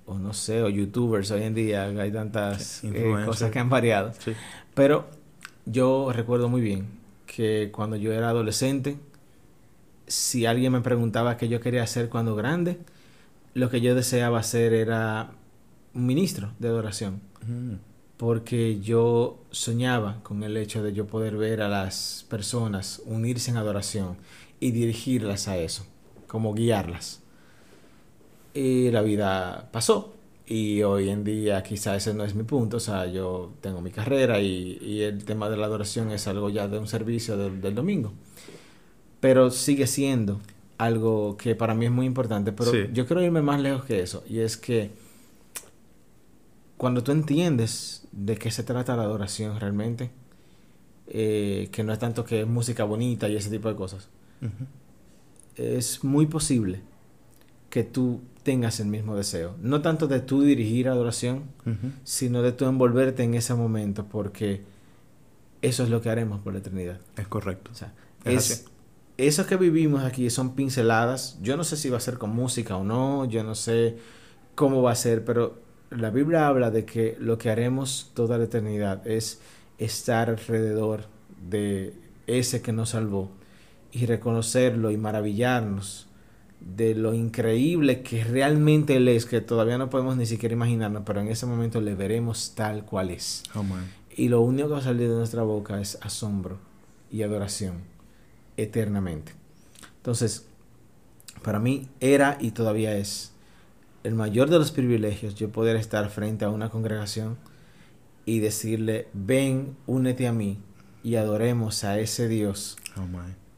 o 0.07 0.19
no 0.19 0.33
sé, 0.33 0.63
o 0.63 0.69
youtubers 0.69 1.31
hoy 1.31 1.43
en 1.43 1.55
día. 1.55 1.85
Hay 1.85 2.13
tantas 2.13 2.83
eh, 2.85 3.15
cosas 3.25 3.51
que 3.51 3.59
han 3.59 3.69
variado. 3.69 4.13
Pero 4.75 5.07
yo 5.67 6.11
recuerdo 6.13 6.49
muy 6.49 6.61
bien 6.61 6.87
que 7.27 7.71
cuando 7.73 7.97
yo 7.97 8.13
era 8.13 8.31
adolescente, 8.31 8.99
si 10.07 10.47
alguien 10.47 10.73
me 10.73 10.81
preguntaba 10.81 11.37
qué 11.37 11.49
yo 11.49 11.61
quería 11.61 11.83
hacer 11.83 12.09
cuando 12.09 12.37
grande, 12.37 12.79
lo 13.55 13.71
que 13.71 13.81
yo 13.81 13.95
deseaba 13.95 14.39
hacer 14.39 14.73
era 14.73 15.33
un 15.97 16.07
ministro 16.07 16.53
de 16.59 16.69
adoración. 16.69 17.21
Porque 18.17 18.81
yo 18.81 19.39
soñaba 19.51 20.23
con 20.23 20.43
el 20.43 20.57
hecho 20.57 20.83
de 20.83 20.93
yo 20.93 21.07
poder 21.07 21.37
ver 21.37 21.61
a 21.61 21.69
las 21.69 22.25
personas 22.29 23.03
unirse 23.05 23.51
en 23.51 23.57
adoración 23.57 24.17
y 24.59 24.71
dirigirlas 24.71 25.49
a 25.49 25.59
eso, 25.59 25.87
como 26.27 26.55
guiarlas. 26.55 27.23
Y 28.55 28.91
la 28.91 29.03
vida 29.03 29.69
pasó. 29.73 30.13
Y 30.47 30.83
hoy 30.83 31.09
en 31.09 31.25
día 31.25 31.63
quizá 31.63 31.97
ese 31.97 32.15
no 32.15 32.25
es 32.25 32.37
mi 32.37 32.45
punto, 32.45 32.77
o 32.77 32.81
sea, 32.81 33.07
yo 33.07 33.53
tengo 33.61 33.81
mi 33.81 33.91
carrera 33.91 34.41
y, 34.41 35.03
el 35.03 35.25
tema 35.25 35.51
de 35.51 35.57
la 35.57 35.67
adoración 35.67 36.13
es 36.13 36.29
algo 36.29 36.49
ya 36.51 36.69
de 36.69 36.79
un 36.79 36.87
servicio 36.87 37.37
del 37.37 37.75
domingo 37.75 38.13
pero 39.21 39.51
sigue 39.51 39.87
siendo 39.87 40.41
algo 40.79 41.37
que 41.37 41.55
para 41.55 41.75
mí 41.75 41.87
es 41.87 41.91
muy 41.91 42.07
importante. 42.07 42.53
Pero 42.53 42.73
yo 42.93 43.07
quiero 43.07 43.23
irme 43.23 43.43
más 43.43 43.61
lejos 43.61 43.85
que 43.85 44.01
eso. 44.01 44.23
Y 44.29 44.39
es 44.39 44.57
que 44.57 44.91
cuando 46.77 47.03
tú 47.03 47.13
entiendes 47.13 48.07
de 48.13 48.37
qué 48.37 48.51
se 48.51 48.63
trata 48.63 48.97
la 48.97 49.03
adoración 49.03 49.59
realmente, 49.59 50.11
eh, 51.09 51.69
que 51.73 51.85
no 51.85 51.93
es 51.93 51.99
tanto 51.99 52.25
que 52.25 52.43
es 52.43 52.47
música 52.47 52.85
bonita 52.85 53.29
y 53.29 53.37
ese 53.37 53.51
tipo 53.51 53.69
de 53.69 53.77
cosas, 53.77 54.09
es 55.57 56.05
muy 56.05 56.27
posible 56.27 56.83
que 57.71 57.85
tú 57.85 58.21
tengas 58.43 58.81
el 58.81 58.87
mismo 58.87 59.17
deseo. 59.17 59.57
No 59.61 59.83
tanto 59.83 60.07
de 60.07 60.21
tú 60.21 60.43
dirigir 60.43 60.89
adoración, 60.89 61.45
sino 62.05 62.43
de 62.43 62.53
tú 62.53 62.67
envolverte 62.67 63.23
en 63.23 63.35
ese 63.35 63.55
momento, 63.55 64.07
porque 64.07 64.63
eso 65.63 65.83
es 65.83 65.91
lo 65.91 66.01
que 66.01 66.11
haremos 66.11 66.41
por 66.41 66.53
la 66.53 66.61
eternidad. 66.61 67.01
Es 67.17 67.27
correcto. 67.27 67.71
es, 68.25 68.67
eso 69.17 69.47
que 69.47 69.57
vivimos 69.57 70.05
aquí 70.05 70.29
son 70.31 70.55
pinceladas. 70.55 71.39
Yo 71.43 71.57
no 71.57 71.65
sé 71.65 71.77
si 71.77 71.89
va 71.89 71.97
a 71.97 72.01
ser 72.01 72.19
con 72.19 72.31
música 72.31 72.77
o 72.77 72.85
no, 72.85 73.25
yo 73.25 73.43
no 73.43 73.55
sé 73.55 73.97
cómo 74.55 74.83
va 74.83 74.93
a 74.93 74.97
ser, 74.97 75.25
pero 75.25 75.66
la 75.91 76.11
Biblia 76.11 76.49
habla 76.49 76.71
de 76.71 76.85
que 76.85 77.17
lo 77.21 77.39
que 77.39 77.51
haremos 77.51 78.11
toda 78.15 78.39
la 78.39 78.45
eternidad 78.45 79.07
es 79.07 79.41
estar 79.79 80.31
alrededor 80.31 81.05
de 81.49 81.95
ese 82.27 82.63
que 82.63 82.73
nos 82.73 82.91
salvó 82.91 83.31
y 83.93 84.07
reconocerlo 84.07 84.91
y 84.91 84.97
maravillarnos 84.97 86.07
de 86.61 86.95
lo 86.95 87.15
increíble 87.15 88.03
que 88.03 88.25
realmente 88.25 88.97
Él 88.97 89.09
es, 89.09 89.27
que 89.27 89.41
todavía 89.41 89.79
no 89.79 89.91
podemos 89.91 90.17
ni 90.17 90.27
siquiera 90.27 90.55
imaginarnos, 90.55 91.03
pero 91.07 91.21
en 91.21 91.29
ese 91.29 91.47
momento 91.47 91.81
le 91.81 91.95
veremos 91.95 92.53
tal 92.55 92.85
cual 92.85 93.11
es. 93.11 93.45
Oh, 93.55 93.65
Y 94.17 94.29
lo 94.29 94.41
único 94.41 94.69
que 94.69 94.75
va 94.75 94.81
a 94.81 94.83
salir 94.83 95.09
de 95.09 95.15
nuestra 95.15 95.43
boca 95.43 95.81
es 95.81 95.99
asombro 96.03 96.59
y 97.11 97.23
adoración 97.23 97.83
eternamente. 98.57 99.33
Entonces, 99.99 100.47
para 101.43 101.61
mí 101.61 101.89
era 102.01 102.39
y 102.41 102.51
todavía 102.51 102.97
es 102.97 103.33
el 104.07 104.15
mayor 104.15 104.49
de 104.49 104.59
los 104.59 104.71
privilegios 104.71 105.35
yo 105.35 105.51
poder 105.51 105.77
estar 105.77 106.09
frente 106.11 106.45
a 106.45 106.51
una 106.51 106.69
congregación 106.69 107.37
y 108.25 108.39
decirle, 108.39 109.09
ven, 109.13 109.77
únete 109.87 110.29
a 110.29 110.33
mí 110.33 110.59
y 111.03 111.17
adoremos 111.17 111.83
a 111.83 111.99
ese 111.99 112.29
Dios 112.29 112.77
Oh, 112.97 113.05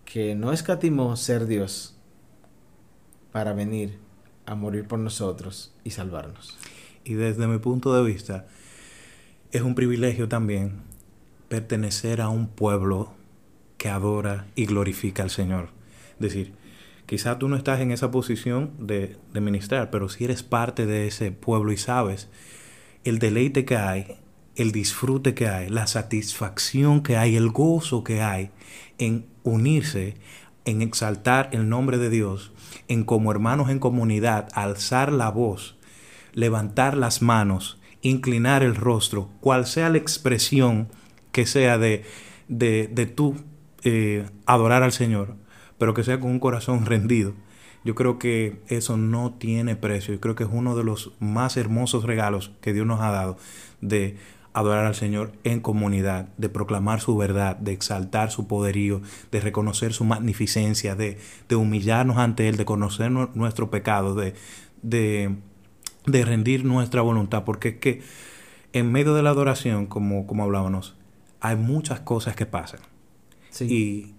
que 0.05 0.35
no 0.35 0.53
escatimó 0.53 1.15
ser 1.17 1.47
Dios 1.47 1.95
para 3.31 3.53
venir 3.53 3.99
a 4.47 4.55
morir 4.55 4.87
por 4.87 4.99
nosotros 4.99 5.73
y 5.85 5.91
salvarnos. 5.91 6.59
Y 7.05 7.15
desde 7.15 7.47
mi 7.47 7.59
punto 7.59 7.95
de 7.95 8.11
vista, 8.11 8.47
es 9.53 9.63
un 9.63 9.75
privilegio 9.75 10.29
también 10.29 10.81
pertenecer 11.49 12.21
a 12.21 12.31
un 12.31 12.49
pueblo 12.49 13.13
que 13.77 13.91
adora 13.91 14.47
y 14.57 14.67
glorifica 14.67 15.23
al 15.23 15.31
Señor. 15.31 15.69
Es 16.15 16.21
decir, 16.21 16.53
quizá 17.09 17.39
tú 17.39 17.49
no 17.49 17.57
estás 17.57 17.81
en 17.81 17.91
esa 17.91 18.11
posición 18.11 18.75
de, 18.79 19.17
de 19.33 19.41
ministrar, 19.41 19.91
pero 19.91 20.11
si 20.11 20.25
eres 20.25 20.43
parte 20.43 20.85
de 20.85 21.07
ese 21.07 21.33
pueblo 21.33 21.73
y 21.73 21.79
sabes 21.79 22.29
el 23.03 23.19
deleite 23.19 23.65
que 23.65 23.79
hay, 23.79 24.19
el 24.57 24.73
disfrute 24.73 25.33
que 25.33 25.49
hay, 25.49 25.71
la 25.71 25.87
satisfacción 25.87 27.03
que 27.03 27.17
hay, 27.17 27.35
el 27.35 27.49
gozo 27.49 28.05
que 28.05 28.21
hay 28.21 28.51
en 28.99 29.27
unirse, 29.43 30.17
en 30.67 30.83
exaltar 30.83 31.49
el 31.53 31.71
nombre 31.71 31.97
de 31.97 32.11
Dios, 32.11 32.53
en 32.89 33.05
como 33.05 33.31
hermanos 33.31 33.71
en 33.71 33.79
comunidad, 33.79 34.51
alzar 34.53 35.11
la 35.11 35.31
voz, 35.31 35.79
levantar 36.35 36.95
las 36.95 37.23
manos, 37.23 37.81
inclinar 38.03 38.63
el 38.63 38.75
rostro, 38.75 39.31
cual 39.41 39.67
sea 39.67 39.89
la 39.89 39.97
expresión 39.97 40.89
que 41.33 41.47
sea 41.47 41.79
de, 41.79 42.05
de, 42.49 42.87
de 42.93 43.07
tú 43.07 43.37
eh, 43.83 44.27
adorar 44.45 44.83
al 44.83 44.93
Señor, 44.93 45.37
pero 45.79 45.95
que 45.95 46.05
sea 46.05 46.21
con 46.21 46.31
un 46.31 46.41
corazón 46.41 46.87
rendido. 46.87 47.35
Yo 47.85 47.95
creo 47.95 48.19
que 48.19 48.61
eso 48.69 48.97
no 48.97 49.35
tiene 49.35 49.77
precio. 49.77 50.13
Yo 50.13 50.21
creo 50.21 50.35
que 50.35 50.45
es 50.45 50.51
uno 50.53 50.77
de 50.77 50.85
los 50.85 51.13
más 51.21 51.57
hermosos 51.57 52.05
regalos 52.05 52.51
que 52.61 52.73
Dios 52.73 52.87
nos 52.87 53.01
ha 53.01 53.11
dado 53.11 53.37
de 53.81 54.17
adorar 54.53 54.87
al 54.87 54.97
Señor 54.97 55.33
en 55.45 55.61
comunidad, 55.61 56.31
de 56.37 56.49
proclamar 56.49 57.01
su 57.01 57.17
verdad, 57.17 57.57
de 57.57 57.73
exaltar 57.73 58.33
su 58.33 58.49
poderío, 58.49 59.01
de 59.31 59.41
reconocer 59.41 59.93
su 59.93 60.05
magnificencia, 60.05 60.97
de, 60.97 61.19
de 61.49 61.55
humillarnos 61.55 62.17
ante 62.17 62.49
Él, 62.49 62.57
de 62.57 62.65
conocer 62.65 63.13
nu- 63.13 63.31
nuestro 63.35 63.71
pecado, 63.71 64.17
de, 64.17 64.35
de, 64.83 65.37
de 66.07 66.25
rendir 66.25 66.65
nuestra 66.65 67.03
voluntad. 67.03 67.45
Porque 67.45 67.69
es 67.69 67.77
que 67.77 68.03
en 68.73 68.91
medio 68.91 69.15
de 69.15 69.23
la 69.23 69.31
adoración, 69.31 69.87
como, 69.87 70.27
como 70.27 70.43
hablábamos, 70.43 70.97
hay 71.41 71.55
muchas 71.55 72.01
cosas 72.01 72.35
que 72.35 72.47
pasan. 72.47 72.81
Y 73.61 74.15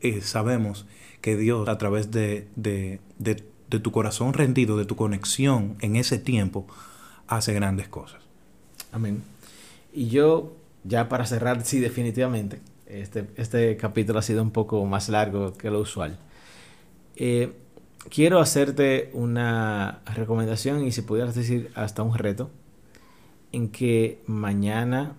eh, 0.00 0.20
sabemos 0.20 0.86
que 1.20 1.36
Dios, 1.36 1.68
a 1.68 1.78
través 1.78 2.10
de, 2.10 2.48
de, 2.56 3.00
de, 3.18 3.78
tu 3.78 3.92
corazón 3.92 4.32
rendido, 4.32 4.76
de 4.76 4.84
tu 4.84 4.96
conexión 4.96 5.76
en 5.80 5.96
ese 5.96 6.18
tiempo, 6.18 6.66
hace 7.28 7.52
grandes 7.52 7.88
cosas. 7.88 8.20
Amén. 8.92 9.22
Y 9.92 10.08
yo, 10.08 10.52
ya 10.84 11.08
para 11.08 11.26
cerrar, 11.26 11.64
sí, 11.64 11.78
definitivamente, 11.80 12.60
este, 12.86 13.26
este 13.36 13.76
capítulo 13.76 14.18
ha 14.18 14.22
sido 14.22 14.42
un 14.42 14.50
poco 14.50 14.84
más 14.86 15.08
largo 15.08 15.52
que 15.54 15.70
lo 15.70 15.80
usual. 15.80 16.18
Eh, 17.16 17.52
quiero 18.08 18.40
hacerte 18.40 19.10
una 19.12 20.00
recomendación 20.14 20.84
y 20.84 20.92
si 20.92 21.02
pudieras 21.02 21.34
decir 21.34 21.70
hasta 21.74 22.02
un 22.02 22.16
reto, 22.16 22.50
en 23.52 23.68
que 23.68 24.22
mañana, 24.26 25.16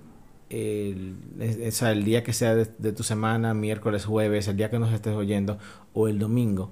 el, 0.51 1.15
el 1.39 2.03
día 2.03 2.23
que 2.23 2.33
sea 2.33 2.55
de, 2.55 2.65
de 2.77 2.93
tu 2.93 3.03
semana, 3.03 3.53
miércoles, 3.53 4.05
jueves, 4.05 4.47
el 4.47 4.57
día 4.57 4.69
que 4.69 4.79
nos 4.79 4.93
estés 4.93 5.15
oyendo, 5.15 5.57
o 5.93 6.07
el 6.07 6.19
domingo, 6.19 6.71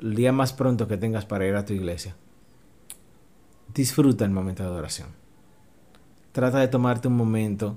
el 0.00 0.14
día 0.14 0.32
más 0.32 0.52
pronto 0.52 0.88
que 0.88 0.96
tengas 0.96 1.26
para 1.26 1.46
ir 1.46 1.54
a 1.56 1.64
tu 1.64 1.72
iglesia, 1.72 2.16
disfruta 3.74 4.24
el 4.24 4.30
momento 4.30 4.62
de 4.62 4.68
adoración 4.68 5.20
trata 6.32 6.60
de 6.60 6.68
tomarte 6.68 7.08
un 7.08 7.16
momento. 7.16 7.76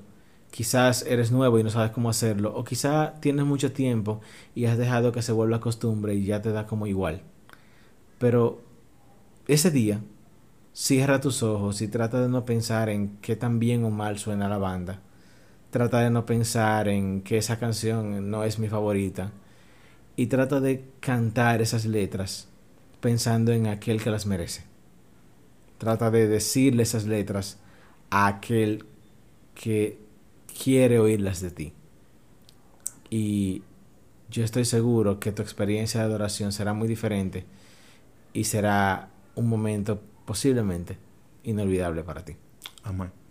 Quizás 0.52 1.04
eres 1.08 1.32
nuevo 1.32 1.58
y 1.58 1.64
no 1.64 1.72
sabes 1.72 1.92
cómo 1.92 2.10
hacerlo, 2.10 2.54
o 2.56 2.64
quizás 2.64 3.20
tienes 3.22 3.44
mucho 3.46 3.72
tiempo 3.72 4.22
y 4.54 4.66
has 4.66 4.78
dejado 4.78 5.12
que 5.12 5.24
se 5.24 5.32
vuelva 5.32 5.60
costumbre 5.60 6.14
y 6.14 6.26
ya 6.26 6.42
te 6.44 6.52
da 6.52 6.68
como 6.68 6.86
igual. 6.86 7.24
Pero 8.20 8.62
ese 9.48 9.72
día, 9.72 10.02
cierra 10.72 11.20
tus 11.20 11.42
ojos 11.42 11.82
y 11.82 11.88
trata 11.88 12.22
de 12.22 12.30
no 12.30 12.46
pensar 12.46 12.90
en 12.90 13.18
qué 13.18 13.36
tan 13.36 13.58
bien 13.58 13.84
o 13.84 13.90
mal 13.90 14.20
suena 14.20 14.48
la 14.48 14.60
banda. 14.60 15.02
Trata 15.74 16.02
de 16.02 16.12
no 16.12 16.24
pensar 16.28 16.88
en 16.88 17.24
que 17.24 17.40
esa 17.40 17.58
canción 17.58 18.30
no 18.30 18.44
es 18.44 18.60
mi 18.60 18.68
favorita. 18.68 19.32
Y 20.16 20.28
trata 20.28 20.60
de 20.60 20.86
cantar 21.00 21.64
esas 21.64 21.86
letras 21.86 22.48
pensando 23.02 23.52
en 23.54 23.66
aquel 23.66 24.00
que 24.00 24.12
las 24.12 24.28
merece. 24.28 24.66
Trata 25.80 26.12
de 26.12 26.28
decirle 26.28 26.84
esas 26.84 27.06
letras 27.08 27.58
a 28.12 28.28
aquel 28.28 28.86
que 29.56 29.98
quiere 30.64 31.00
oírlas 31.00 31.42
de 31.42 31.50
ti. 31.50 31.74
Y 33.10 33.64
yo 34.30 34.44
estoy 34.44 34.66
seguro 34.66 35.20
que 35.20 35.32
tu 35.32 35.42
experiencia 35.42 36.02
de 36.02 36.06
adoración 36.06 36.52
será 36.52 36.74
muy 36.74 36.88
diferente 36.88 37.48
y 38.32 38.44
será 38.44 39.10
un 39.34 39.50
momento 39.50 40.00
posiblemente 40.26 41.00
inolvidable 41.44 42.04
para 42.04 42.24
ti. 42.24 42.36
Amén. 42.84 43.23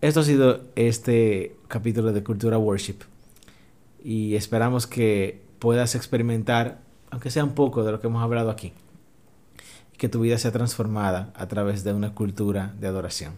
Esto 0.00 0.20
ha 0.20 0.22
sido 0.22 0.60
este 0.76 1.56
capítulo 1.66 2.12
de 2.12 2.22
Cultura 2.22 2.56
Worship 2.56 2.98
y 4.00 4.36
esperamos 4.36 4.86
que 4.86 5.42
puedas 5.58 5.96
experimentar, 5.96 6.78
aunque 7.10 7.30
sea 7.30 7.42
un 7.42 7.56
poco 7.56 7.82
de 7.82 7.90
lo 7.90 8.00
que 8.00 8.06
hemos 8.06 8.22
hablado 8.22 8.50
aquí, 8.50 8.72
que 9.96 10.08
tu 10.08 10.20
vida 10.20 10.38
sea 10.38 10.52
transformada 10.52 11.32
a 11.34 11.48
través 11.48 11.82
de 11.82 11.94
una 11.94 12.14
cultura 12.14 12.76
de 12.78 12.86
adoración. 12.86 13.32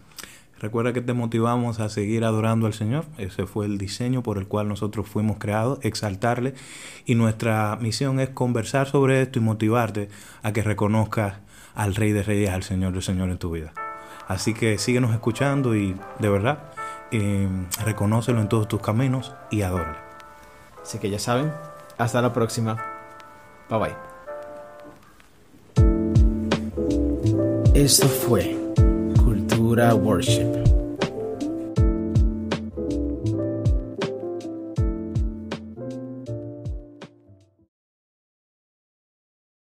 Recuerda 0.59 0.93
que 0.93 1.01
te 1.01 1.15
motivamos 1.15 1.81
a 1.81 1.89
seguir 1.89 2.25
adorando 2.25 2.67
al 2.67 2.75
Señor. 2.75 3.07
Ese 3.17 3.47
fue 3.47 3.65
el 3.65 3.79
diseño 3.79 4.23
por 4.23 4.37
el 4.37 4.47
cual 4.47 4.69
nosotros 4.69 5.09
fuimos 5.09 5.39
creados, 5.39 5.79
exaltarle. 5.81 6.53
Y 7.07 7.15
nuestra 7.15 7.79
misión 7.81 8.21
es 8.21 8.29
conversar 8.29 8.87
sobre 8.87 9.23
esto 9.23 9.39
y 9.39 9.43
motivarte 9.43 10.11
a 10.43 10.53
que 10.53 10.63
reconozcas 10.63 11.37
al 11.75 11.95
Rey 11.95 12.13
de 12.13 12.23
Reyes, 12.23 12.51
al 12.51 12.65
Señor 12.65 12.93
del 12.93 13.03
Señor 13.03 13.31
en 13.31 13.39
tu 13.39 13.51
vida. 13.51 13.73
Así 14.31 14.55
que 14.55 14.79
síguenos 14.79 15.13
escuchando 15.13 15.75
y 15.75 15.97
de 16.21 16.29
verdad, 16.29 16.71
eh, 17.11 17.49
reconócelo 17.85 18.41
en 18.41 18.49
todos 18.49 18.69
tus 18.69 18.81
caminos 18.81 19.35
y 19.51 19.63
adórale. 19.63 19.99
Así 20.81 21.01
que 21.01 21.11
ya 21.11 21.19
saben, 21.19 21.53
hasta 21.99 22.23
la 22.23 22.33
próxima. 22.33 22.77
Bye 23.69 23.79
bye. 23.81 23.97
Esto 27.75 28.07
fue 28.07 28.57
Cultura 29.25 29.97
Worship. 29.97 30.70